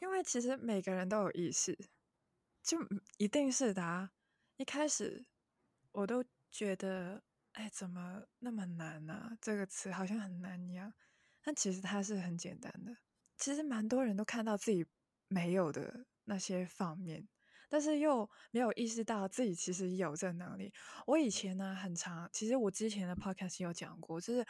[0.00, 1.78] 因为其实每个人都有意识，
[2.62, 2.78] 就
[3.18, 4.10] 一定是的啊。
[4.56, 5.24] 一开始
[5.92, 9.36] 我都觉得，哎，怎么那么难呢？
[9.40, 10.92] 这个词好像很难一样，
[11.42, 12.96] 但其实它是很简单的。
[13.36, 14.84] 其实蛮多人都看到自己
[15.28, 17.26] 没有的那些方面，
[17.70, 20.70] 但是又没有意识到自己其实有这能力。
[21.06, 24.44] 我以前呢很长，其实我之前的 podcast 有讲过，就是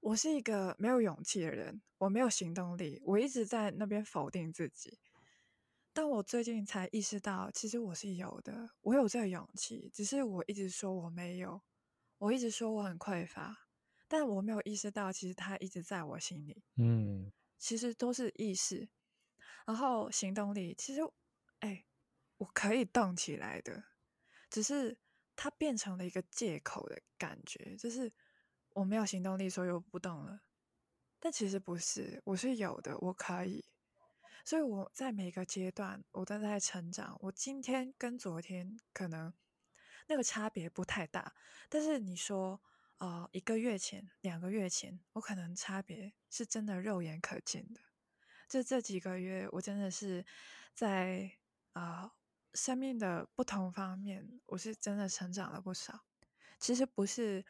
[0.00, 5.00] 我是一个没有勇气的人，我没有行动力，我一直在那边否定自己。
[5.92, 11.60] 但我最近才意识到，其实我是有的，我有这个勇气，只是我一直说我没有，
[12.18, 13.66] 我一直说我很匮乏，
[14.06, 16.62] 但我没有意识到，其实它一直在我心里。
[16.76, 17.32] 嗯。
[17.58, 18.90] 其实都是意识，
[19.66, 20.74] 然后行动力。
[20.76, 21.00] 其实，
[21.60, 21.86] 哎，
[22.38, 23.84] 我可以动起来的，
[24.50, 24.98] 只是
[25.34, 28.12] 它变成了一个借口的感觉，就是
[28.70, 30.42] 我没有行动力，所以我不动了。
[31.18, 33.64] 但其实不是，我是有的，我可以。
[34.44, 37.18] 所以我在每个阶段，我都在成长。
[37.22, 39.32] 我今天跟昨天可能
[40.06, 41.34] 那个差别不太大，
[41.68, 42.60] 但是你说。
[42.98, 47.80] 啊，一个月前、两个月前，我可能差别是真的肉眼可见的。
[48.48, 50.24] 就这几个月，我真的是
[50.72, 51.30] 在
[51.74, 52.14] 啊
[52.56, 56.00] 生命的不同方面，我是真的成长了不少。
[56.58, 57.44] 其实不是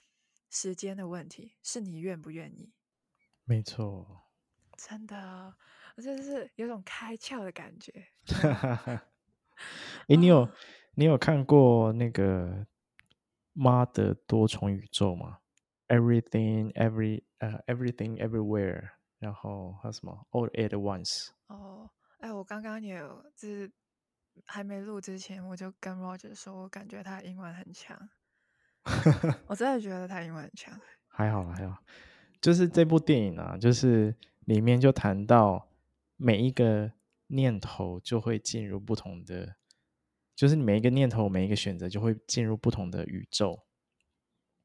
[0.51, 2.75] 时间的问题，是你愿不愿意。
[3.45, 4.25] 没错，
[4.77, 5.57] 真的，
[5.97, 8.09] 我真的是有种开窍的感觉。
[10.09, 10.51] 哎，你有
[10.97, 12.67] 你有看过那个？
[13.59, 15.39] 妈的多重宇宙吗
[15.89, 21.29] ，everything every 呃 everything everywhere，然后还有什么 all at once。
[21.47, 21.89] 哦，
[22.19, 23.73] 哎，我刚刚也有，就是
[24.45, 27.97] 还没录之前，我就跟 Roger 说，我感觉他英文很强。
[29.47, 30.79] 我 真的觉得他英文很强。
[31.09, 31.83] 还好还好，
[32.41, 35.69] 就是这部电影啊，就是里面就谈到
[36.17, 36.93] 每一个
[37.29, 39.57] 念头就会进入不同的。
[40.35, 43.63] 就是你每一个念头，每一个选择，就会进入不同的宇宙。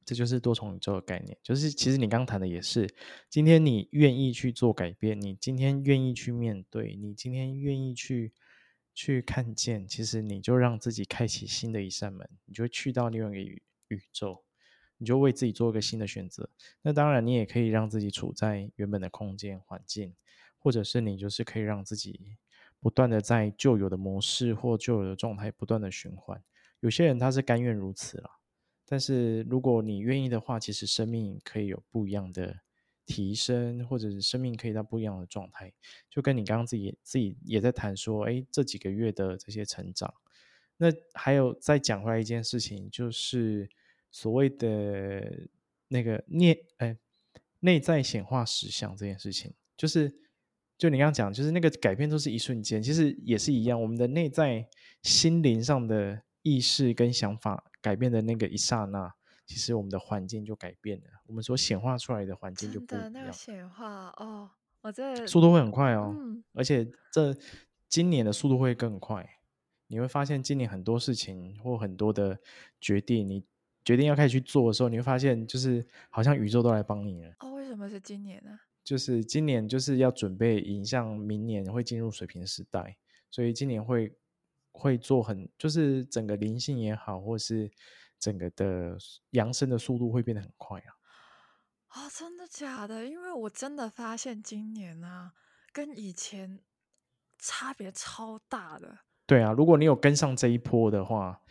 [0.03, 1.37] 这就是多重宇宙的概念。
[1.41, 2.93] 就是其实你刚谈的也是，
[3.29, 8.33] 今天你愿意去做改变，你今天愿意去面对，你今天愿意去
[8.93, 14.43] 去看见，其实你就让自己开启新的一扇门，你就去到另外一个宇宇宙，
[14.97, 16.49] 你就为自己做一个新的选择。
[16.81, 20.15] 那当然，你也可以让自己处在原本的空间环境，
[20.57, 22.37] 或者是你就是可以让自己。
[22.83, 26.43] 不断的在旧有的模式或旧有的状态不断的循环，
[26.79, 28.27] 有些人他是甘愿如此了，
[28.87, 32.61] 但是如果你愿意的话，其实生命可以有不一样的
[33.05, 35.71] 提升，或者是生命可以到不一样的状态。
[36.09, 40.13] 就跟你刚刚自己自己也在谈说，哎，这几个月的这些成长，
[40.77, 43.69] 那还有再讲回来一件事情，就是
[44.11, 45.47] 所谓的
[45.87, 46.97] 那个内哎
[47.59, 50.15] 内在显化实相这件事情，就是。
[50.77, 53.79] 就你刚刚讲，就是那个改变都是一瞬间，其实也是一样。
[53.79, 54.67] 我们的内在
[55.03, 59.13] 心灵上的意识跟想法改变的那个一刹那，
[59.51, 61.03] 其实我们的环境就改变了。
[61.27, 63.11] 我们所显化出来的环境就不一样。
[63.11, 66.15] 那个显化哦，我这速度会很快哦，
[66.53, 67.35] 而且这
[67.89, 69.29] 今年的速度会更快。
[69.87, 72.39] 你会发现今年很多事情或很多的
[72.79, 73.43] 决定，你
[73.83, 77.33] 决定要开始去做的时候，你会发现，就是好像宇宙都来帮你了。
[77.39, 78.57] 哦，为什么是今年呢？
[78.85, 82.95] 就是今年就是要准备迎向明年会进入水平时代，
[83.29, 84.15] 所以今年会
[84.71, 87.69] 会做很，就是整个灵性也好，或是
[88.21, 88.95] 整个的
[89.31, 90.95] 扬升的速度会变得很快啊。
[91.87, 93.05] 啊，真的假的？
[93.05, 95.33] 因为我真的发现今年啊，
[95.73, 96.61] 跟以前
[97.37, 98.99] 差别超大的。
[99.25, 101.41] 对啊，如果你有跟上这一波的话，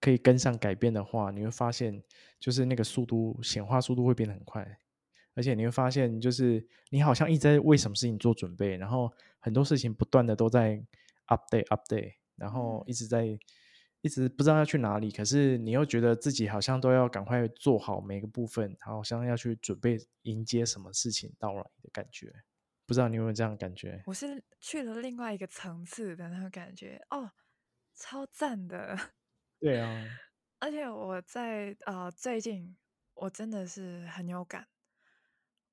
[0.00, 2.02] 可以跟上改变的话，你会发现
[2.38, 4.78] 就是那个速度显化速度会变得很快。
[5.34, 10.82] 而且你会发现，就是你好像一直在为什么事情做准备，然后很多事情不断的都在
[11.26, 13.38] update update，然后一直在
[14.02, 22.32] 一直不知道要去哪里，可是你又觉得自己好像都要赶快做好每个部分，好像要去准备迎接什么事情到来的感觉。
[22.86, 24.02] 不知道你有没有这样的感觉？
[24.06, 27.32] 我是去了另外一个层次的那种感觉哦，
[27.94, 28.96] 超赞的。
[29.58, 30.04] 对啊，
[30.60, 32.76] 而且我在呃最近
[33.14, 34.68] 我真的是很有感。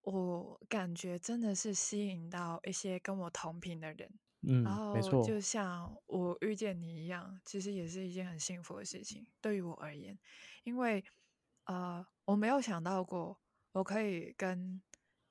[0.02, 4.12] 我感觉真的是吸引到一些跟我同频的人，
[4.64, 10.18] 然后就，像我遇见你一样，其实也是一件很幸福的事情，对于我而言，
[10.64, 11.04] 因为
[11.66, 13.40] 呃，我没有想到过
[13.72, 14.82] 我可以跟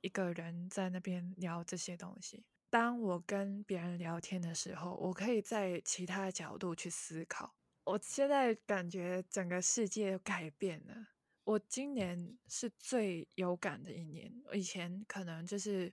[0.01, 2.44] 一个人在那边聊这些东西。
[2.70, 7.55] 当我跟别人聊天的时候，我可以在其他角度去思考。
[7.85, 11.09] 我现在感觉整个世界改变了。
[11.44, 15.92] 我今年是最有感的一年，以前可能就是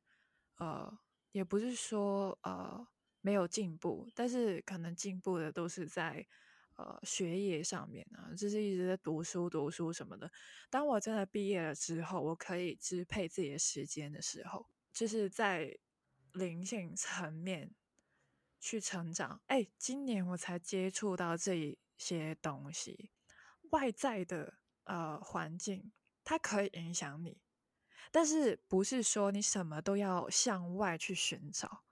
[0.58, 1.00] 呃，
[1.32, 2.88] 也不是说呃
[3.22, 6.26] 没有进步，但是可能进步的都是在
[6.76, 10.32] 呃学业上面啊，就是一直在读书读书什么的。
[10.70, 15.78] 当我真的毕业了之后，我可以支配自己的时间的时候，就是在
[16.34, 17.76] 灵性层面
[18.60, 19.42] 去成长。
[19.48, 23.12] 哎，今年我才接触到这一些东西，
[23.72, 24.60] 外在的。
[24.86, 25.92] 呃，环境
[26.24, 27.38] 它可以影响你，
[28.10, 31.84] 但是不是说你什么都要向外去寻找，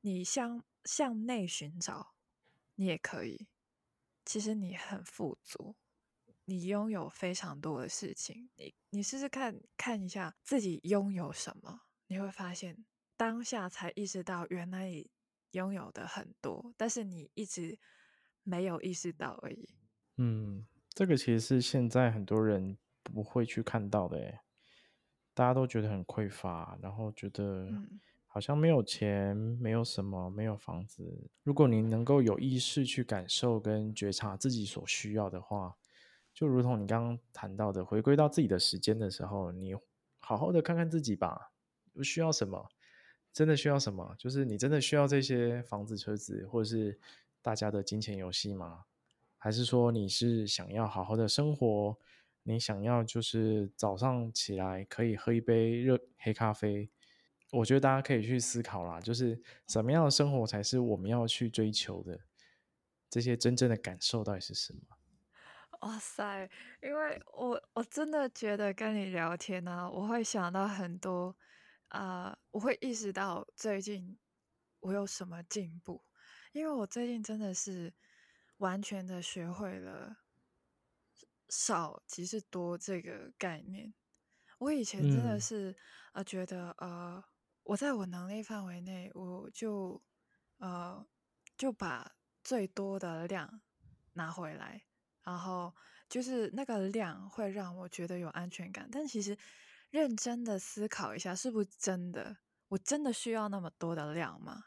[0.00, 2.14] 你向向内寻找，
[2.74, 3.48] 你也可以。
[4.24, 5.76] 其实你很富足，
[6.44, 8.50] 你拥有非常多的事情。
[8.56, 12.84] 你你试试看看一下自己拥有什么，你会发现
[13.16, 15.10] 当下才意识到原来你
[15.52, 17.78] 拥有的很多，但是你一直
[18.42, 19.74] 没有意识到而已。
[20.16, 20.66] 嗯。
[20.92, 24.40] 这个其实是现在很多人不会去看到的，诶，
[25.32, 27.70] 大家都觉得很匮乏，然后觉得
[28.32, 31.28] 好像没有钱，没有什么，没有房子。
[31.42, 35.76] 如果你能够有意识去感受跟觉察自己所需要的话，
[36.32, 39.74] 就如同你刚刚谈到的，回归到自己的时间的时候，你
[40.20, 41.50] 好好的看看自己吧，
[42.04, 42.68] 需要什么，
[43.32, 44.14] 真的需要什么？
[44.16, 47.00] 就是你真的需要这些房子、车子，或者是
[47.42, 48.84] 大家的金钱游戏吗？
[49.38, 51.98] 还是说你是想要好好的生活？
[52.44, 56.88] 你想要就是早上起来可以喝一杯热黑咖啡？
[57.50, 62.20] 我觉得大家可以去思考啦，就是什么样的生活才是我们要去追求的？
[63.08, 64.80] 这些真正的感受到底是什么？
[65.80, 66.48] 哇塞！
[66.82, 71.36] 因为我我真的觉得跟你聊天呢，我会想到很多
[71.88, 74.18] 啊，我会意识到最近
[74.80, 76.04] 我有什么进步，
[76.52, 77.94] 因为我最近真的是。
[78.60, 80.18] 完全的学会了
[81.48, 83.94] 少即是多这个概念。
[84.58, 85.74] 我以前真的是
[86.12, 87.24] 呃觉得呃
[87.70, 90.02] 我在我能力范围内，我就
[90.58, 91.06] 呃
[91.56, 93.60] 就把最多的量
[94.14, 94.82] 拿回来，
[95.22, 95.72] 然后
[96.08, 98.88] 就是那个量会让我觉得有安全感。
[98.90, 99.38] 但其实
[99.90, 102.38] 认真的思考一下，是不是真的？
[102.70, 104.64] 我真的需要那么多的量吗？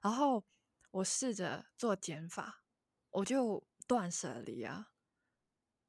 [0.00, 0.44] 然后
[0.92, 2.62] 我试着做减法。
[3.10, 4.92] 我就断舍离啊，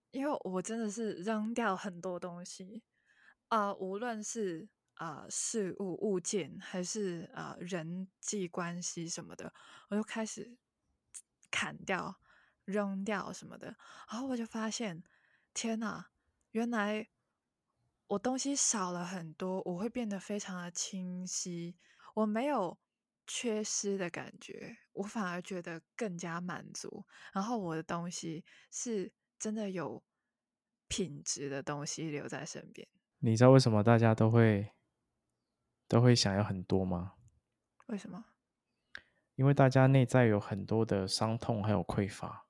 [0.10, 2.82] 因为我真的是扔掉很多东西
[3.50, 4.68] 啊，无论是
[5.02, 9.52] 啊事物物件，还是啊人际关系什么的，
[9.90, 10.56] 我就开始
[11.50, 12.22] 砍掉、
[12.66, 13.76] 扔掉什么的。
[14.10, 15.04] 然后我就发现，
[15.54, 16.12] 天哪，
[16.52, 17.10] 原来
[18.06, 21.76] 我东西少了很多，我会变得非常的清晰，
[22.14, 22.78] 我没有。
[23.28, 27.06] 缺失的感觉，我反而觉得更加满足。
[27.32, 30.04] 然后我的东西是真的有
[30.90, 32.86] 品质的东西留在身边。
[33.20, 34.70] 你知道为什么大家都会
[35.92, 37.12] 都会想要很多吗？
[37.88, 38.24] 为什么？
[39.36, 42.46] 因为大家内在有很多的伤痛还有匮乏，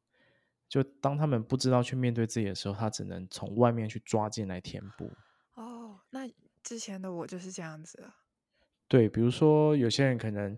[0.70, 5.10] 就当他们不知道去面对自己的时候，他只能从外面去抓进来填补。
[5.56, 6.30] 哦，那
[6.62, 8.16] 之前的我就是这样子啊。
[8.88, 10.56] 对，比如说有些人可能，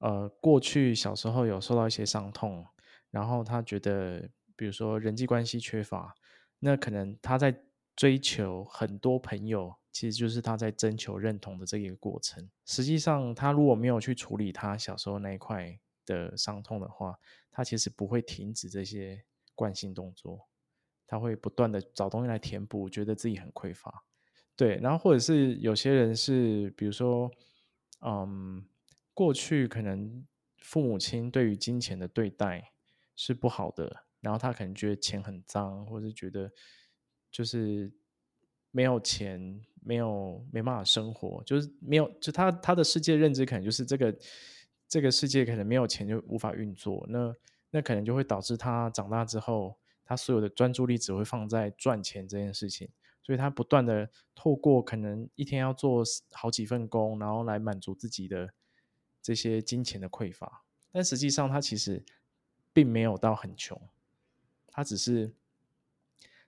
[0.00, 2.66] 呃，过去小时候有受到一些伤痛，
[3.10, 6.14] 然后他觉得，比如说人际关系缺乏，
[6.58, 7.62] 那可能他在
[7.94, 12.46] 追求很多朋友，其实就是他在征求认同的这一个过程。
[12.66, 15.74] 实际上，他如果没有去处理他小时候那一块
[16.04, 17.18] 的伤痛的话，
[17.50, 19.24] 他其实不会停止这些
[19.54, 20.46] 惯性动作，
[21.06, 24.04] 他会不断的找东西来填补，觉得自己很匮乏。
[24.54, 27.30] 对，然后或者是有些人是，比如说，
[28.02, 28.68] 嗯，
[29.14, 30.26] 过去可能
[30.58, 32.70] 父母亲对于金钱的对待
[33.14, 36.52] 是不好的，然后他可能觉得钱很脏，或者觉得
[37.30, 37.90] 就是
[38.76, 44.14] 没有钱，没有没办法生活，就是没有，就他他的世界认知可能就是这个
[44.86, 47.34] 这个世界可能没有钱就无法运作，那
[47.70, 52.90] 那可能就会导致他长大之后，他所有的专注力只会放在赚钱这件事情。
[53.22, 58.52] 所以他不断的透过可能一天要做好几份工，然后来满足自己的
[59.22, 60.62] 这些金钱的匮乏，
[60.92, 62.04] 但实际上他其实
[62.74, 63.80] 并没有到很穷，
[64.68, 65.32] 他只是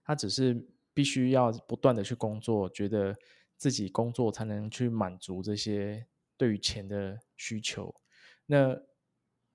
[0.04, 0.62] 他只是
[0.98, 3.16] 必须要不断的去工作，觉得
[3.56, 6.04] 自己工作才能去满足这些
[6.36, 7.94] 对于钱的需求。
[8.46, 8.76] 那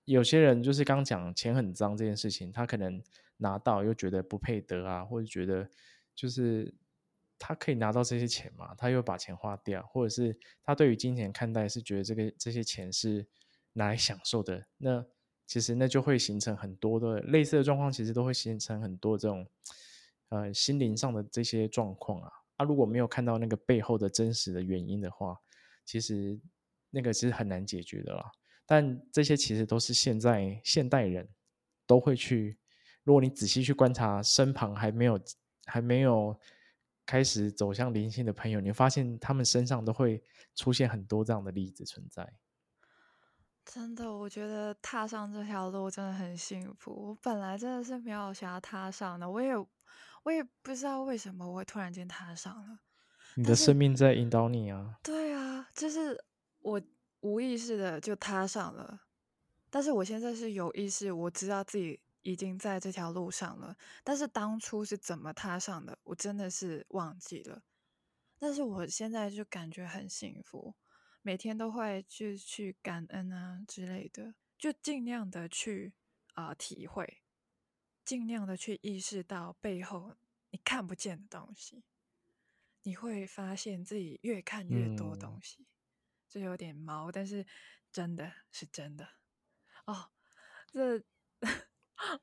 [0.06, 3.04] 有些人就是刚讲钱很脏这件事情，他可能
[3.36, 5.70] 拿到又觉得不配得啊，或者觉得
[6.16, 6.74] 就是。
[7.46, 8.74] 他可以拿到这些钱嘛？
[8.78, 10.34] 他又把钱花掉，或者是
[10.64, 13.28] 他对于金钱看待是觉得这个这些钱是
[13.74, 14.66] 拿来享受的。
[14.78, 15.06] 那
[15.46, 19.46] 其实那就会形成很多的类似的状况，其实都会形成很多这种
[20.36, 22.32] 呃心灵上的这些状况啊。
[22.58, 25.38] 他如果没有看到那个背后的真实的原因的话，
[25.86, 26.40] 其实
[26.90, 28.32] 那个其实很难解决的啦。
[28.66, 31.30] 但这些其实都是现在现代人
[31.86, 32.58] 都会去，
[33.04, 35.20] 如果你仔细去观察身旁还没有
[35.66, 36.38] 还没有。
[37.06, 40.24] 开始走向灵性的朋友，你发现他们身上都会
[40.56, 42.26] 出现很多这样的例子存在。
[43.66, 47.10] 真的，我觉得踏上这条路真的很幸福。
[47.10, 49.52] 我本来真的是没有想要踏上的，我也
[50.24, 52.80] 我也不知道为什么我会突然间踏上了。
[53.36, 55.00] 你的生命在引导你啊！
[55.04, 56.24] 对啊，就是
[56.60, 56.82] 我
[57.22, 59.02] 无意识的就踏上了，
[59.70, 62.02] 但是我现在是有意识，我知道自己。
[62.26, 67.64] 已经在这条路上了，但是当初是怎么踏上的，我真的是忘记了。
[68.40, 70.74] 但是我现在就感觉很幸福，
[71.22, 75.92] 每天都会去去感恩啊之类的，就尽量的去
[76.36, 77.23] 啊体会，
[78.06, 80.16] 尽量的去意识到背后
[80.52, 81.84] 你看不见的东西，
[82.84, 85.66] 你会发现自己越看越多东西，
[86.28, 87.46] 这有点毛，但是
[87.92, 89.08] 真的是真的
[89.86, 90.12] 哦，
[90.72, 91.04] 这。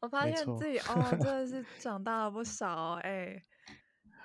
[0.01, 3.43] 我发现自己哦，真的是 长大了不少哎，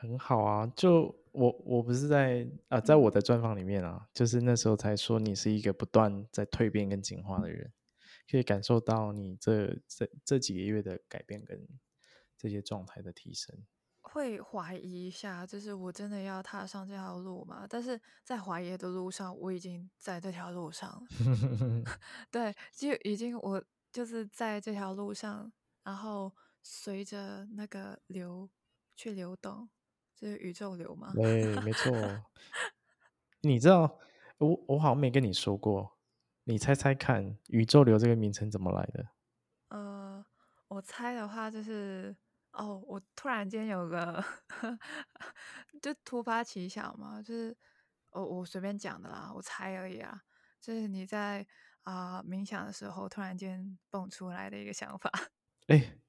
[0.01, 0.67] 很好啊。
[0.75, 7.71] 就我我不是在啊，在我的专访里面啊，就是那时候才说你是一个不断在蜕变跟进化的人，
[8.30, 11.67] 可以感受到你这这这几个月的改变跟
[12.38, 13.65] 这些状态的提升。
[14.01, 17.65] 会怀疑一下，就是我真的要踏上这条路吗？
[17.69, 21.07] 但是在怀疑的路上，我已经在这条路上了。
[22.32, 23.63] 对，就已经我。
[23.91, 26.30] 就是在这条路上，然后
[26.61, 28.49] 随着那个流
[28.93, 29.69] 去流动，
[30.13, 31.13] 就是宇宙流嘛？
[31.13, 31.93] 对，没错。
[33.39, 33.97] 你知道，
[34.38, 35.94] 我我好像没跟你说过，
[36.47, 39.07] 你猜猜看，宇宙流这个名称怎么来的？
[39.69, 40.23] 呃，
[40.67, 42.15] 我猜的话就是，
[42.53, 44.23] 哦，我突然间有个，
[45.81, 47.57] 就突发奇想嘛，就是，
[48.11, 50.21] 哦，我随便讲的啦，我猜而已啊，
[50.61, 51.45] 就是你在。
[51.85, 55.07] 啊，冥想的时候突然间蹦出来的一个想法。
[55.67, 55.99] 哎，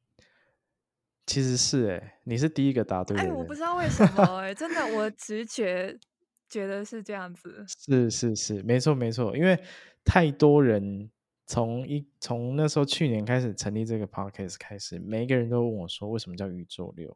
[1.27, 3.23] 其实是哎，你是第一个答对的。
[3.25, 5.95] 哎，我不知道为什么哎，真的，我直觉
[6.49, 7.63] 觉得是这样子。
[7.87, 9.63] 是是是，没错没错，因为
[10.07, 11.11] 太多人
[11.47, 17.15] 从一从那时候去年开始成立这个 podcast 开始，每一个人都问我说，为什么叫宇宙六？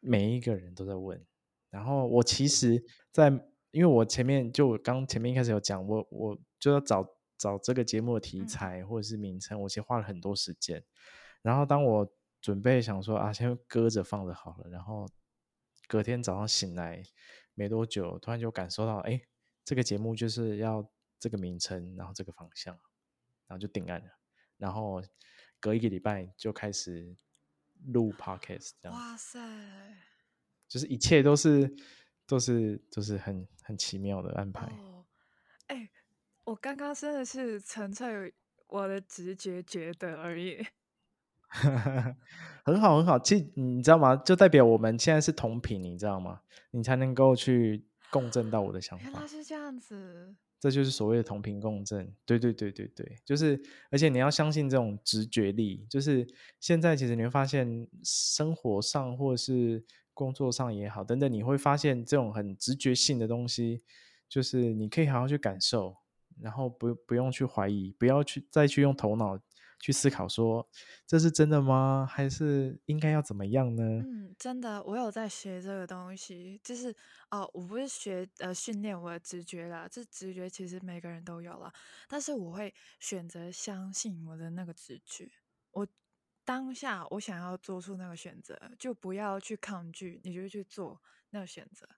[0.00, 1.24] 每一个人都在问。
[1.70, 3.28] 然后我其实，在
[3.70, 7.08] 因为我前面就我刚前面一开始有讲，我我就要找。
[7.36, 10.82] 找这个节目的题材或者是名称，我其实花了很多时间。
[11.42, 12.08] 然后当我
[12.40, 14.70] 准备想说啊，先搁着放着好了。
[14.70, 15.04] 然后
[15.88, 17.02] 隔天早上醒来
[17.54, 19.20] 没多久，突然就感受到，哎，
[19.64, 20.88] 这个节目就是要
[21.24, 22.74] 这个名称，然后这个方向，
[23.46, 24.10] 然后就定案了。
[24.58, 25.02] 然后
[25.58, 27.16] 隔一个礼拜就开始
[27.86, 28.94] 录 podcast，这样。
[28.94, 29.40] 哇塞！
[30.68, 31.74] 就是一切都是
[32.26, 34.70] 都是都是很很奇妙的安排。
[35.68, 35.90] 哎。
[36.44, 38.34] 我刚刚真的是纯粹
[38.66, 40.62] 我的直觉觉得而已，
[42.62, 43.18] 很好很好。
[43.18, 44.14] 其实你知道吗？
[44.14, 46.42] 就代表我们现在是同频，你知道吗？
[46.72, 49.04] 你才能够去共振到我的想法。
[49.04, 52.10] 原来是这样子，这就是所谓的同频共振。
[52.24, 53.60] 对对对对对，就是
[53.90, 56.26] 而且你要相信这种直觉力，就是
[56.58, 59.84] 现在其实你会发现生活上或是
[60.14, 63.82] 工作上也好等等，你会发现这种很直觉性的东西，
[64.26, 65.94] 就是你可以好好去感受，
[66.40, 69.38] 然后不不用去怀疑，不要去再去用头脑。
[69.80, 70.68] 去思考说
[71.06, 72.06] 这是真的吗？
[72.10, 73.82] 还是应该要怎么样呢？
[73.82, 76.94] 嗯，真的，我有在学这个东西，就是
[77.30, 81.72] 哦，我不是学呃训练我的直觉啦，这直觉其实每个人都有了，
[82.08, 85.30] 但是我会选择相信我的那个直觉，
[85.72, 85.86] 我
[86.44, 91.00] 当下我想要做出那个选择，就不要去抗拒，你就去做
[91.30, 91.88] 那个选择。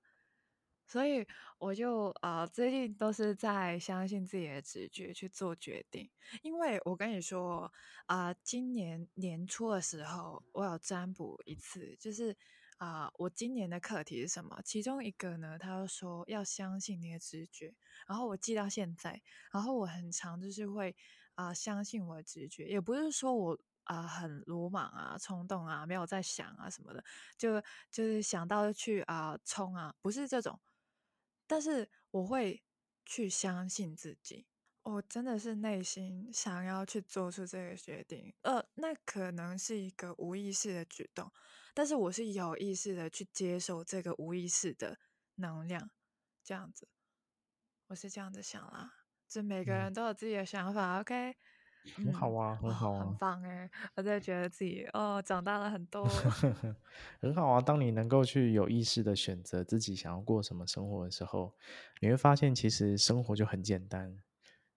[0.87, 1.27] 所以
[1.59, 6.09] 我就呃最近都是在相信自己的直觉去做决定，
[6.43, 7.73] 因为我跟你说
[8.07, 12.37] 啊，今年年初的时候我有占卜一次，就是
[12.79, 14.61] 啊我今年的课题是什么？
[14.65, 17.75] 其中一个呢，他说要相信你的直觉，
[18.07, 19.21] 然后我记到现在，
[19.53, 20.95] 然后我很常就是会
[21.35, 23.59] 啊相信我的直觉，也不是说我。
[23.87, 27.05] 啊，很鲁莽啊，冲动啊，没有在想啊什么的，
[27.39, 30.59] 就就是想到去啊冲啊，不是这种。
[31.47, 32.63] 但是我会
[33.05, 34.47] 去相信自己，
[34.83, 38.35] 我真的是内心想要去做出这个决定。
[38.43, 41.33] 呃，那可能是一个无意识的举动，
[41.75, 44.99] 但是我是有意识的去接受这个无意识的
[45.37, 45.91] 能量，
[46.43, 46.89] 这样子，
[47.89, 48.95] 我是这样子想啦。
[49.29, 51.37] 就每个人都有自己的想法，OK。
[51.95, 53.71] 很好啊，很好啊，很棒哎！
[53.95, 56.05] 我在觉得自己哦，长大了很多，
[57.21, 57.61] 很好啊。
[57.61, 61.55] 当你能够去有意识的选择自己想要过什么生活的时候，
[62.01, 64.23] 你会发现其实生活就很简单，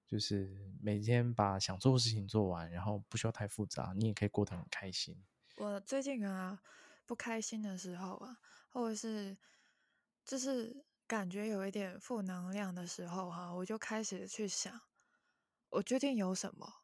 [0.07, 5.17] 就是每天把想做的事情做完，然后不需要太复杂，你也可以过得很开心。
[5.57, 6.61] 我最近啊，
[7.05, 8.37] 不开心的时候啊，
[8.69, 9.37] 或者是
[10.23, 14.79] 就是感觉有一点负能量的时候哈，我就开始去想，
[15.69, 16.78] 我究竟有什么。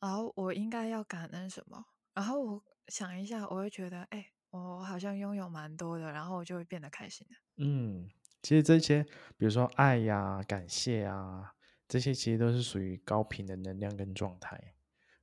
[0.00, 1.84] 然后我应该要感恩什么？
[2.14, 7.26] 然后我想一下，我会觉得，哎，我好像拥有蛮多的，然后我就会变得开心。
[7.56, 8.08] 嗯，
[8.42, 9.02] 其实这些，
[9.36, 11.52] 比如说爱呀、感谢啊，
[11.88, 14.74] 这些其实都是属于高频的能量跟状态。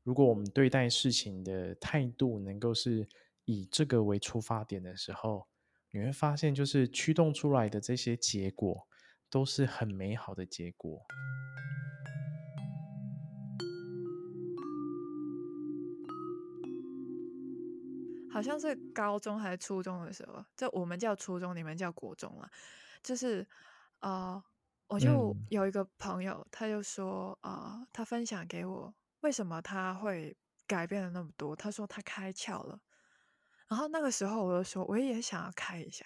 [0.04, 3.08] 如果我们对待事情的态度能够是
[3.46, 5.48] 以这个为出发点的时候，
[5.92, 8.88] 你会发现，就是驱动出来的这些结果
[9.30, 11.06] 都是很美好的结果。
[18.36, 22.50] 好像是高中还是初中的时候，就我们叫初中，你们叫国中了。
[23.02, 23.48] 就是，
[24.02, 24.44] 呃，
[24.88, 30.36] 我就有一个朋友，他就说，呃，他分享给我，为什么他会
[30.68, 31.56] 改变了那么多？
[31.56, 32.78] 他说他开窍了。
[33.70, 36.06] 然后那个时候我就说，我也想要开一下，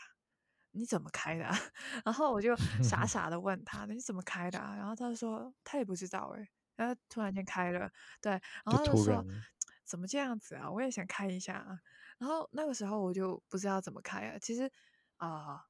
[0.70, 1.46] 你怎么开的？
[2.06, 4.60] 然后我就傻 傻的问他，你怎么开的？
[4.60, 7.90] 然后他说他也不知道哎，然后突然间开了，
[8.22, 9.26] 对，然后就说
[9.90, 10.70] 怎么这样子啊？
[10.70, 11.80] 我也想开一下啊。
[12.20, 14.38] 然后那个时候我就不知道怎么开啊。
[14.40, 14.72] 其实
[15.18, 15.66] 啊，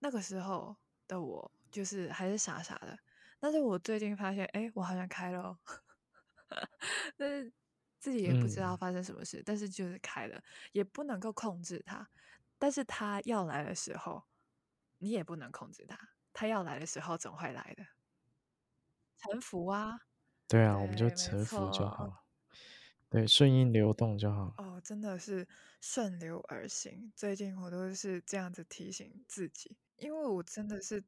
[0.00, 0.76] 那个时候
[1.08, 2.98] 的我就是还是傻傻的。
[3.40, 5.58] 但是我最近发现，哎，我好像开了，哦
[7.16, 7.52] 但是
[7.98, 10.42] 自己也不知道发生什么事，但是就是开了，
[10.72, 12.08] 也不能够控制它。
[12.58, 14.24] 但是它要来的时候，
[14.98, 15.98] 你也不能控制它。
[16.34, 17.84] 它要来的时候总会来的，
[19.18, 20.00] 臣服啊。
[20.48, 22.21] 对啊，我们就臣服就好。
[23.12, 24.54] 对，顺应流动就好。
[24.56, 25.46] 哦，真的是
[25.82, 27.12] 顺流而行。
[27.14, 31.04] 最近我都是这样子提醒自己，因为我真的是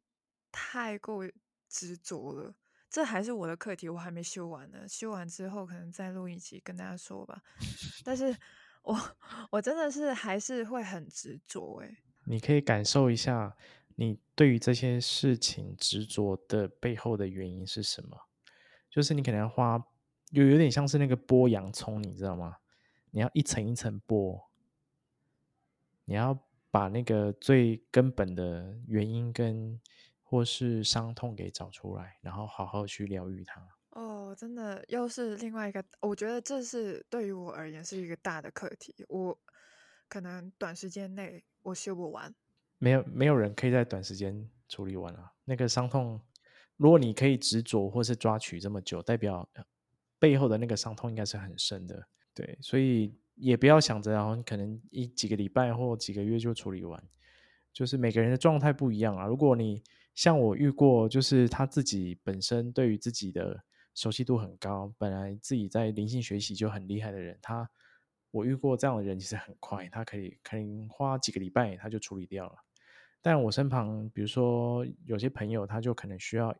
[0.52, 1.26] 太过
[1.66, 2.54] 执着了。
[2.90, 4.86] 这还是我的课题，我还没修完呢。
[4.86, 7.40] 修完之后，可能再录一集跟大家说吧。
[8.04, 8.36] 但是
[8.82, 9.16] 我
[9.50, 11.80] 我真的是还是会很执着。
[11.80, 11.96] 诶，
[12.26, 13.56] 你可以感受一下，
[13.96, 18.28] 你对于这些事情执着的背后的原因是什么？
[18.90, 19.82] 就是你可能要花。
[20.34, 22.56] 有有点像是那个剥洋葱，你知道吗？
[23.12, 24.42] 你要一层一层剥，
[26.04, 26.36] 你要
[26.72, 29.80] 把那个最根本的原因跟
[30.24, 33.64] 或是伤痛给找出来，然后好好去疗愈它。
[33.90, 39.38] 哦，真的又是另外一个，我觉得这是对于我而言是一个大的课题，我
[40.08, 42.34] 可能短时间内我修不完。
[42.78, 45.32] 没有没有人可以在短时间处理完啊。
[45.44, 46.20] 那个伤痛，
[46.76, 49.48] 如果你可以执着或是抓取这么久，代表。
[50.18, 57.02] 背后的那个伤痛应该是很深的，对，所以也不要想着，然后可能一几个礼拜或几个月就处理完，
[57.72, 59.26] 就是每个人的状态不一样啊。
[59.26, 59.82] 如果你
[60.14, 67.68] 像我遇过，就是他自己本身对于自己的熟悉度很高，本来自己在灵性学习就很厉害的人，他
[68.30, 72.56] 我遇过这样的人其实很快，他可以可能花几个礼拜他就处理掉了。
[73.20, 76.54] 但我身旁，比如说有些朋友，他就可能需要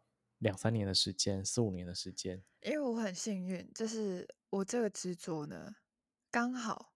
[0.45, 2.45] 两三年的时间，四五年的时间。
[2.61, 5.75] 因为我很幸运，就是我这个执着呢，
[6.31, 6.93] 刚好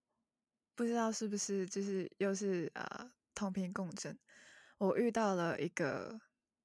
[0.75, 4.19] 不知道是不是就是又是啊同频共振，
[4.77, 6.21] 我遇到了一个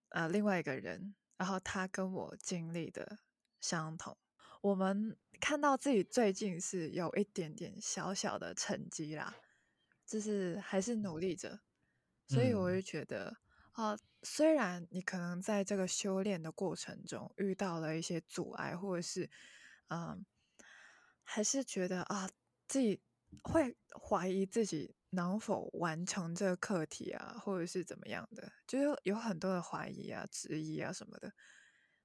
[0.10, 3.20] 呃另外一个人，然后他跟我经历的
[3.62, 4.18] 相同，
[4.60, 9.34] 我们看到自己最近是有一点点小小的成绩啦，
[10.06, 11.62] 就是还是努力着，
[12.28, 13.38] 所以我嗯就觉得。
[13.72, 19.30] 啊，虽然你可能在这个修炼的过程中遇到了一些阻碍，或者是，
[19.89, 20.26] 嗯，
[21.24, 22.30] 还是觉得啊，
[22.67, 23.01] 自己
[23.43, 31.34] 会怀疑自己能否完成这个课题啊，或者是怎么样的，就是有很多的怀疑啊、质疑啊什么的。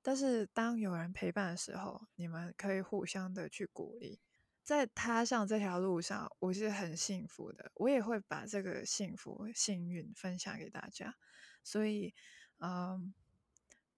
[0.02, 4.20] 但是当有人陪伴的时候，你们可以互相的去鼓励，
[4.62, 11.16] 在踏上这条路上，我是很幸福的，我也会把这个幸福、幸运分享给大家。
[11.68, 12.14] 所以，
[12.60, 13.12] 嗯，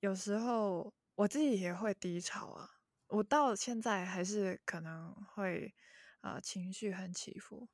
[0.00, 2.68] 有时候我自己也会低潮啊，
[3.06, 5.72] 我到现在还是可能会
[6.20, 7.68] 啊、情绪很起伏，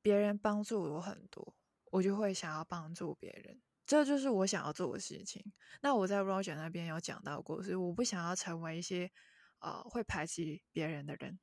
[0.00, 1.54] 别人帮助我很多，
[1.90, 5.52] 我就会想要帮助别人，这就是我想要做的事情。
[5.82, 9.12] 那我在 Roger 那边有讲到过，是我不想要成为一些
[9.58, 11.38] 呃会排挤别人的人。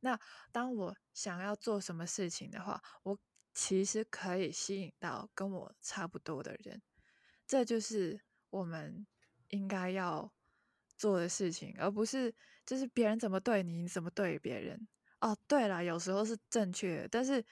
[0.00, 0.18] 那
[0.50, 3.18] 当我想要做什么事情的话，我
[3.58, 6.82] 其实可以吸引到跟我差不多的人，
[7.46, 9.06] 这就是我们
[9.48, 10.30] 应该要
[10.98, 12.34] 做的事情，而不是
[12.66, 14.86] 就是别人怎么对你，你怎么对别人。
[15.20, 17.42] 哦，对了，有时候是正确的，但是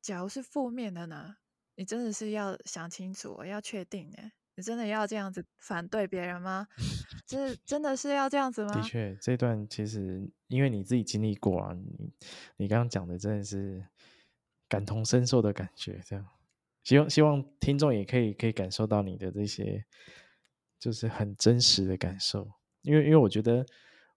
[0.00, 1.36] 假如是负面的呢？
[1.74, 6.66] 你真的是要想清楚，要确定哎，你真的要这样子反对别人吗？
[7.26, 8.72] 这真的是要这样子吗？
[8.72, 12.10] 的确，这段其实因为你自己经历过啊，你
[12.56, 13.86] 你刚刚讲的真的是
[14.68, 16.26] 感同身受的感觉，这样。
[16.84, 19.84] 希望希望听众也可以可以感受到你的这些，
[20.78, 22.50] 就是很真实的感受。
[22.82, 23.66] 因为因为我觉得，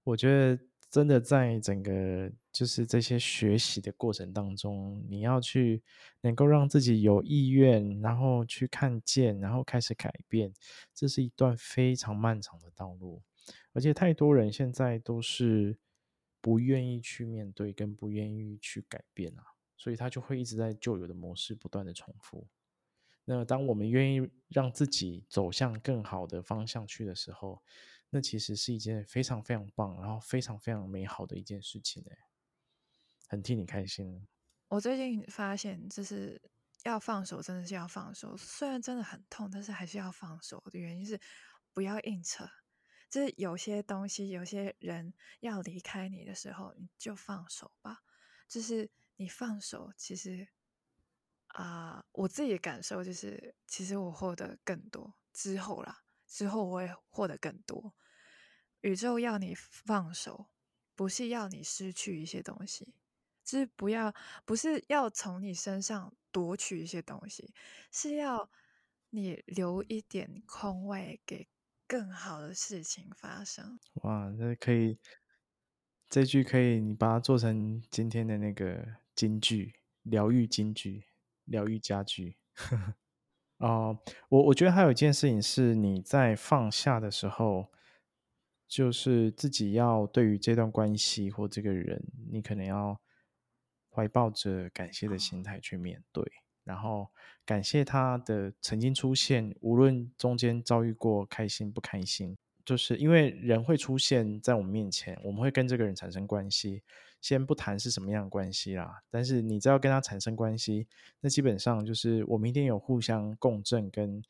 [0.04, 0.58] 我觉得
[0.90, 5.82] 真的在整个就是这些学习的过程当中，你要去
[6.22, 10.54] 能够让自己有意愿，然后去看见，然后开始改变，
[10.94, 13.22] 这是一段非常漫长的道路。
[13.74, 15.78] 而且太多人现在都是
[16.40, 19.44] 不愿意去面对，跟不愿意去改变啊，
[19.82, 22.48] 所以他就会一直在旧有的模式不断的重复。
[23.26, 27.64] 那当我们愿意让自己走向更好的方向去的时候，
[28.12, 32.16] 那其实是一件非常非常棒，然后非常非常美好的一件事情哎，
[33.28, 34.28] 很替你开心。
[34.68, 36.40] 我最近发现，就是
[36.84, 38.38] 要放手，真的是要放手。
[38.38, 41.20] 虽然真的很痛，但是还是要放手的原因是
[41.74, 42.48] 不要硬扯。
[43.10, 48.04] 就是有些东西，有些人要离开你的时候，你就放手吧。
[48.48, 50.48] 就是你放手，其实
[51.48, 57.94] 啊、我自己的感受就是，其实我获得更多之后啦，之后我也获得更多。
[58.82, 60.48] 宇宙要你放手，
[60.96, 62.96] 不是要你失去一些东西，
[63.44, 64.14] 就是不要，
[64.46, 67.54] 不是要从你身上夺取一些东西，
[67.92, 68.50] 是要
[69.10, 71.50] 你留一点空位给
[71.86, 73.78] 更好的事情发生。
[73.96, 74.98] 哇，这可以，
[76.10, 81.04] 这句可以，你把它做成今天的那个金句，疗愈金句，
[81.46, 82.38] 疗愈家具。
[83.60, 84.00] 哦、
[84.30, 87.68] 我我觉得还有一件事情是，你在放下的时候，
[88.68, 93.00] 就是自己要对于这段关系或这个人，你可能要
[93.92, 96.26] 怀抱着感谢的心态去面对，
[96.64, 97.08] 然后
[97.46, 106.82] 感谢他的曾经出现，无论中间遭遇过开心不开心，就是因为人会出现在我们面前，我们会跟这个人产生关系。
[107.22, 110.88] 先不谈是什么样的关系啦，但是你只要跟他产生关系，
[111.20, 114.24] 那基本上就是我们一定有互相共振跟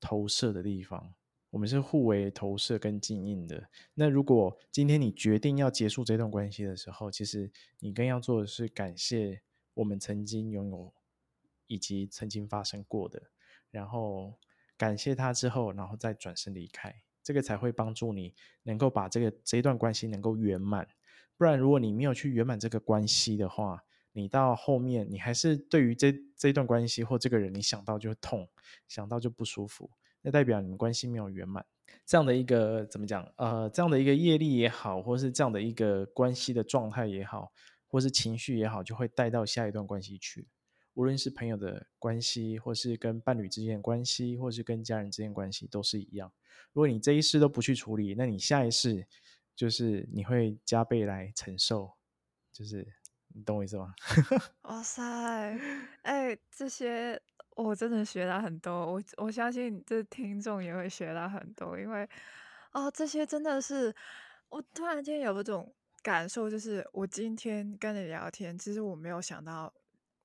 [0.00, 1.12] 投射的地方，
[1.50, 3.68] 我们是互为投射跟静应的。
[3.94, 9.42] 那如果今天你决定要结束这段关系的时候，其实你更要做的是感谢
[9.74, 10.92] 我们曾经拥有
[11.66, 13.20] 以及曾经发生过的，
[13.72, 14.34] 然后
[14.76, 16.94] 感谢他之后，然后再转身离开，
[17.24, 18.32] 这个才会帮助你
[18.62, 20.86] 能够把这个这一段关系能够圆满。
[21.36, 23.82] 不然，如果你没有去圆满这个关系的话，
[24.12, 28.48] 你到后面你还是对于这这段关系或这个人，你想到就痛，
[28.88, 29.90] 想到就不舒服，
[30.22, 31.64] 那代表你们关系没有圆满。
[32.06, 33.22] 这样的一个怎么讲？
[33.36, 37.52] 呃，这样的一个业力也好，或是这样的一个关系的状态也好，
[37.86, 40.48] 或是情绪也好，就会带到下一段关系去。
[40.94, 46.32] 无论是朋友的关系，或是跟伴侣之间的关系，或是跟家人之间的关系，都是一样。
[46.72, 49.06] 如果你这一世都不去处理，那你下一世
[49.56, 51.90] 就是你会加倍来承受，
[52.52, 52.86] 就是
[53.28, 53.94] 你懂我意思吗？
[54.62, 55.02] 哇塞，
[56.02, 57.20] 哎，这些
[57.56, 62.08] 我真的学到很多，我我相信这听众也会学到很多，因为
[62.72, 63.94] 哦，这些真的是
[64.50, 69.72] 我突然间有一种感受，就是我今天跟你聊天，其实我没有想到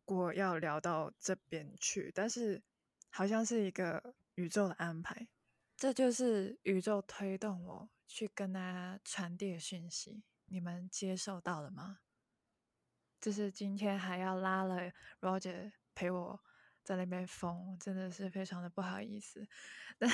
[0.03, 2.61] 过要聊到这边去，但是
[3.09, 5.27] 好像是一个宇宙的安排，
[5.81, 12.01] 这就是宇宙推动我去跟大家传递的讯息，你们接受到了吗？
[13.19, 16.39] 就是今天还要拉了 Roger 陪我
[16.83, 19.47] 在那边疯，真的是非常的不好意思。
[19.97, 20.07] 但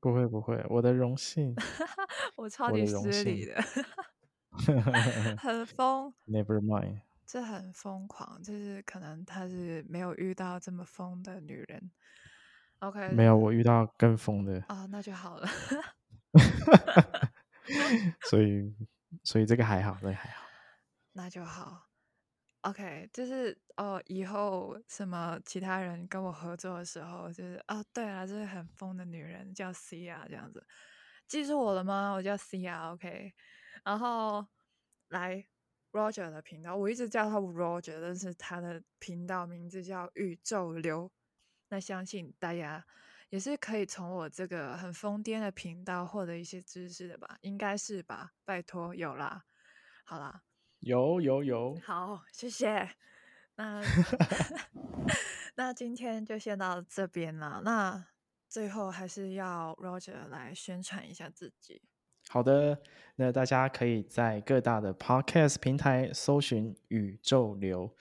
[0.00, 1.54] 不会不会，我的荣幸，
[2.36, 2.84] 我超级。
[2.86, 3.54] 失礼的，
[5.40, 11.90] 很疯，Never mind，这很疯狂，就是可能他是没有遇到这么疯的女人。
[12.80, 15.48] OK，没有我遇到更疯的，哦，那就好了。
[18.28, 18.74] 所以
[19.24, 20.46] 所以这个还好，这个还好。
[21.12, 21.86] 那就好。
[22.62, 30.66] OK，就是哦，以后什么其他人跟我合作的时候，就是哦，对啊，这是很疯的女人叫 C 啊，这样子，
[31.28, 32.12] 记住我了吗？
[32.12, 33.32] 我叫 C 啊，OK。
[33.84, 34.44] 然后
[35.08, 35.46] 来
[35.92, 41.10] Roger 的频道，我一直叫他 Roger，但是他的频道名字叫宇宙流。
[41.68, 42.84] 那相信大家
[43.30, 47.38] 也是可以从我这个很疯癫的频道获得一些知识的吧？
[47.40, 48.32] 应该是吧？
[48.44, 49.44] 拜托，有啦。
[50.04, 50.42] 好啦，
[50.80, 52.88] 有有有，好，谢谢。
[53.56, 53.82] 那
[55.56, 57.62] 那今天就先到这边了。
[57.64, 58.06] 那
[58.48, 61.82] 最后还是要 Roger 来宣传一下自己。
[62.28, 62.80] 好的，
[63.16, 67.96] 那大家可以在各大的 Podcast 平台搜寻“宇宙流”，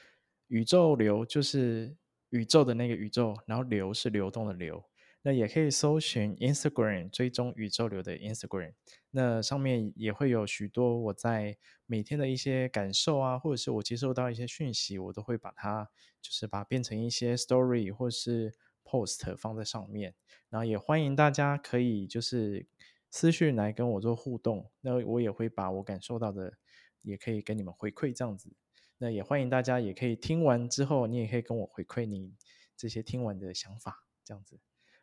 [0.48, 1.96] 宇宙流就是
[2.36, 4.84] 宇宙的那个宇宙，然后流是流动的流。
[5.28, 8.74] 那也可以搜寻 Instagram 追踪宇宙流的 Instagram，
[9.10, 11.58] 那上面也会有许多我在
[11.88, 15.90] 每天的一些感受啊，或者是我接收到一些讯息，我都会把它
[16.22, 20.14] 就是把变成一些 story 或是 post 放在上面。
[20.50, 22.68] 然后也欢迎大家可以就是
[23.10, 26.54] 私讯来跟我做互动，那我也会把我感受到的
[27.02, 28.52] 也可以跟你们回馈这样子。
[28.98, 32.34] 那也欢迎大家也可以听完之后，你也可以跟我回馈你
[32.76, 34.60] 这些听完的想法这样子。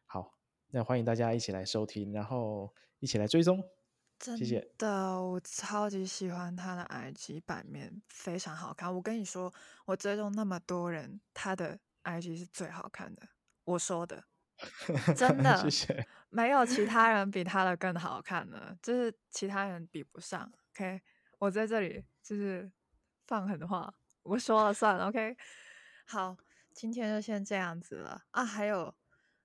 [0.07, 0.39] 好，
[0.69, 3.63] 那欢迎大家一起来收听，然后一起来追踪。
[4.19, 8.95] 真谢谢的，我超级喜欢他的 IG 版面，非常好看。
[8.95, 9.53] 我跟你说，
[9.85, 13.29] 我追踪那么多人，他的 IG 是最好看的。
[13.65, 14.25] 我说的，
[15.17, 16.07] 真 的谢谢。
[16.31, 20.53] 没有其他人比他的更好看了，就是其他人比不上。
[20.71, 21.03] OK，
[21.41, 22.71] 我在这里就是
[23.33, 24.99] 放狠话，我说了算。
[24.99, 25.35] OK，
[26.05, 26.37] 好，
[26.75, 28.45] 今天就先这样子了啊。
[28.45, 28.95] 还有，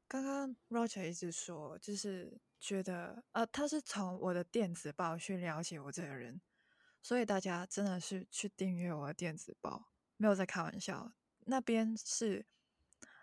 [0.09, 6.41] 刚刚 Roger 一直说，就是觉得呃，他是从我的电子报去了解我这个人，
[7.01, 11.13] 所以大家真的是去订阅我的电子报，没有在开玩笑，
[11.45, 12.45] 那边是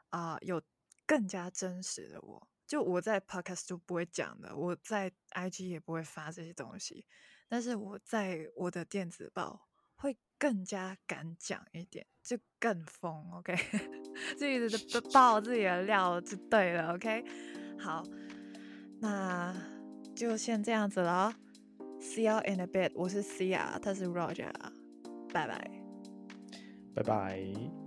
[0.09, 0.63] 啊、有
[1.05, 2.49] 更加真实的我。
[2.67, 7.07] 就我在 podcast 就不会讲的，我在 IG 也不会发这些东西，
[7.51, 9.69] 但是我在我的电子报
[10.45, 13.57] 更加敢讲一点，就更疯，OK，
[14.37, 17.25] 自己的爆自己的料就对了，OK，
[17.81, 18.03] 好，
[19.01, 19.57] 那
[20.15, 21.35] 就先这样子了
[21.99, 24.53] ，See you in a bit，我是 Cia，他是 Roger，
[25.33, 25.71] 拜拜。
[26.95, 27.84] 拜拜。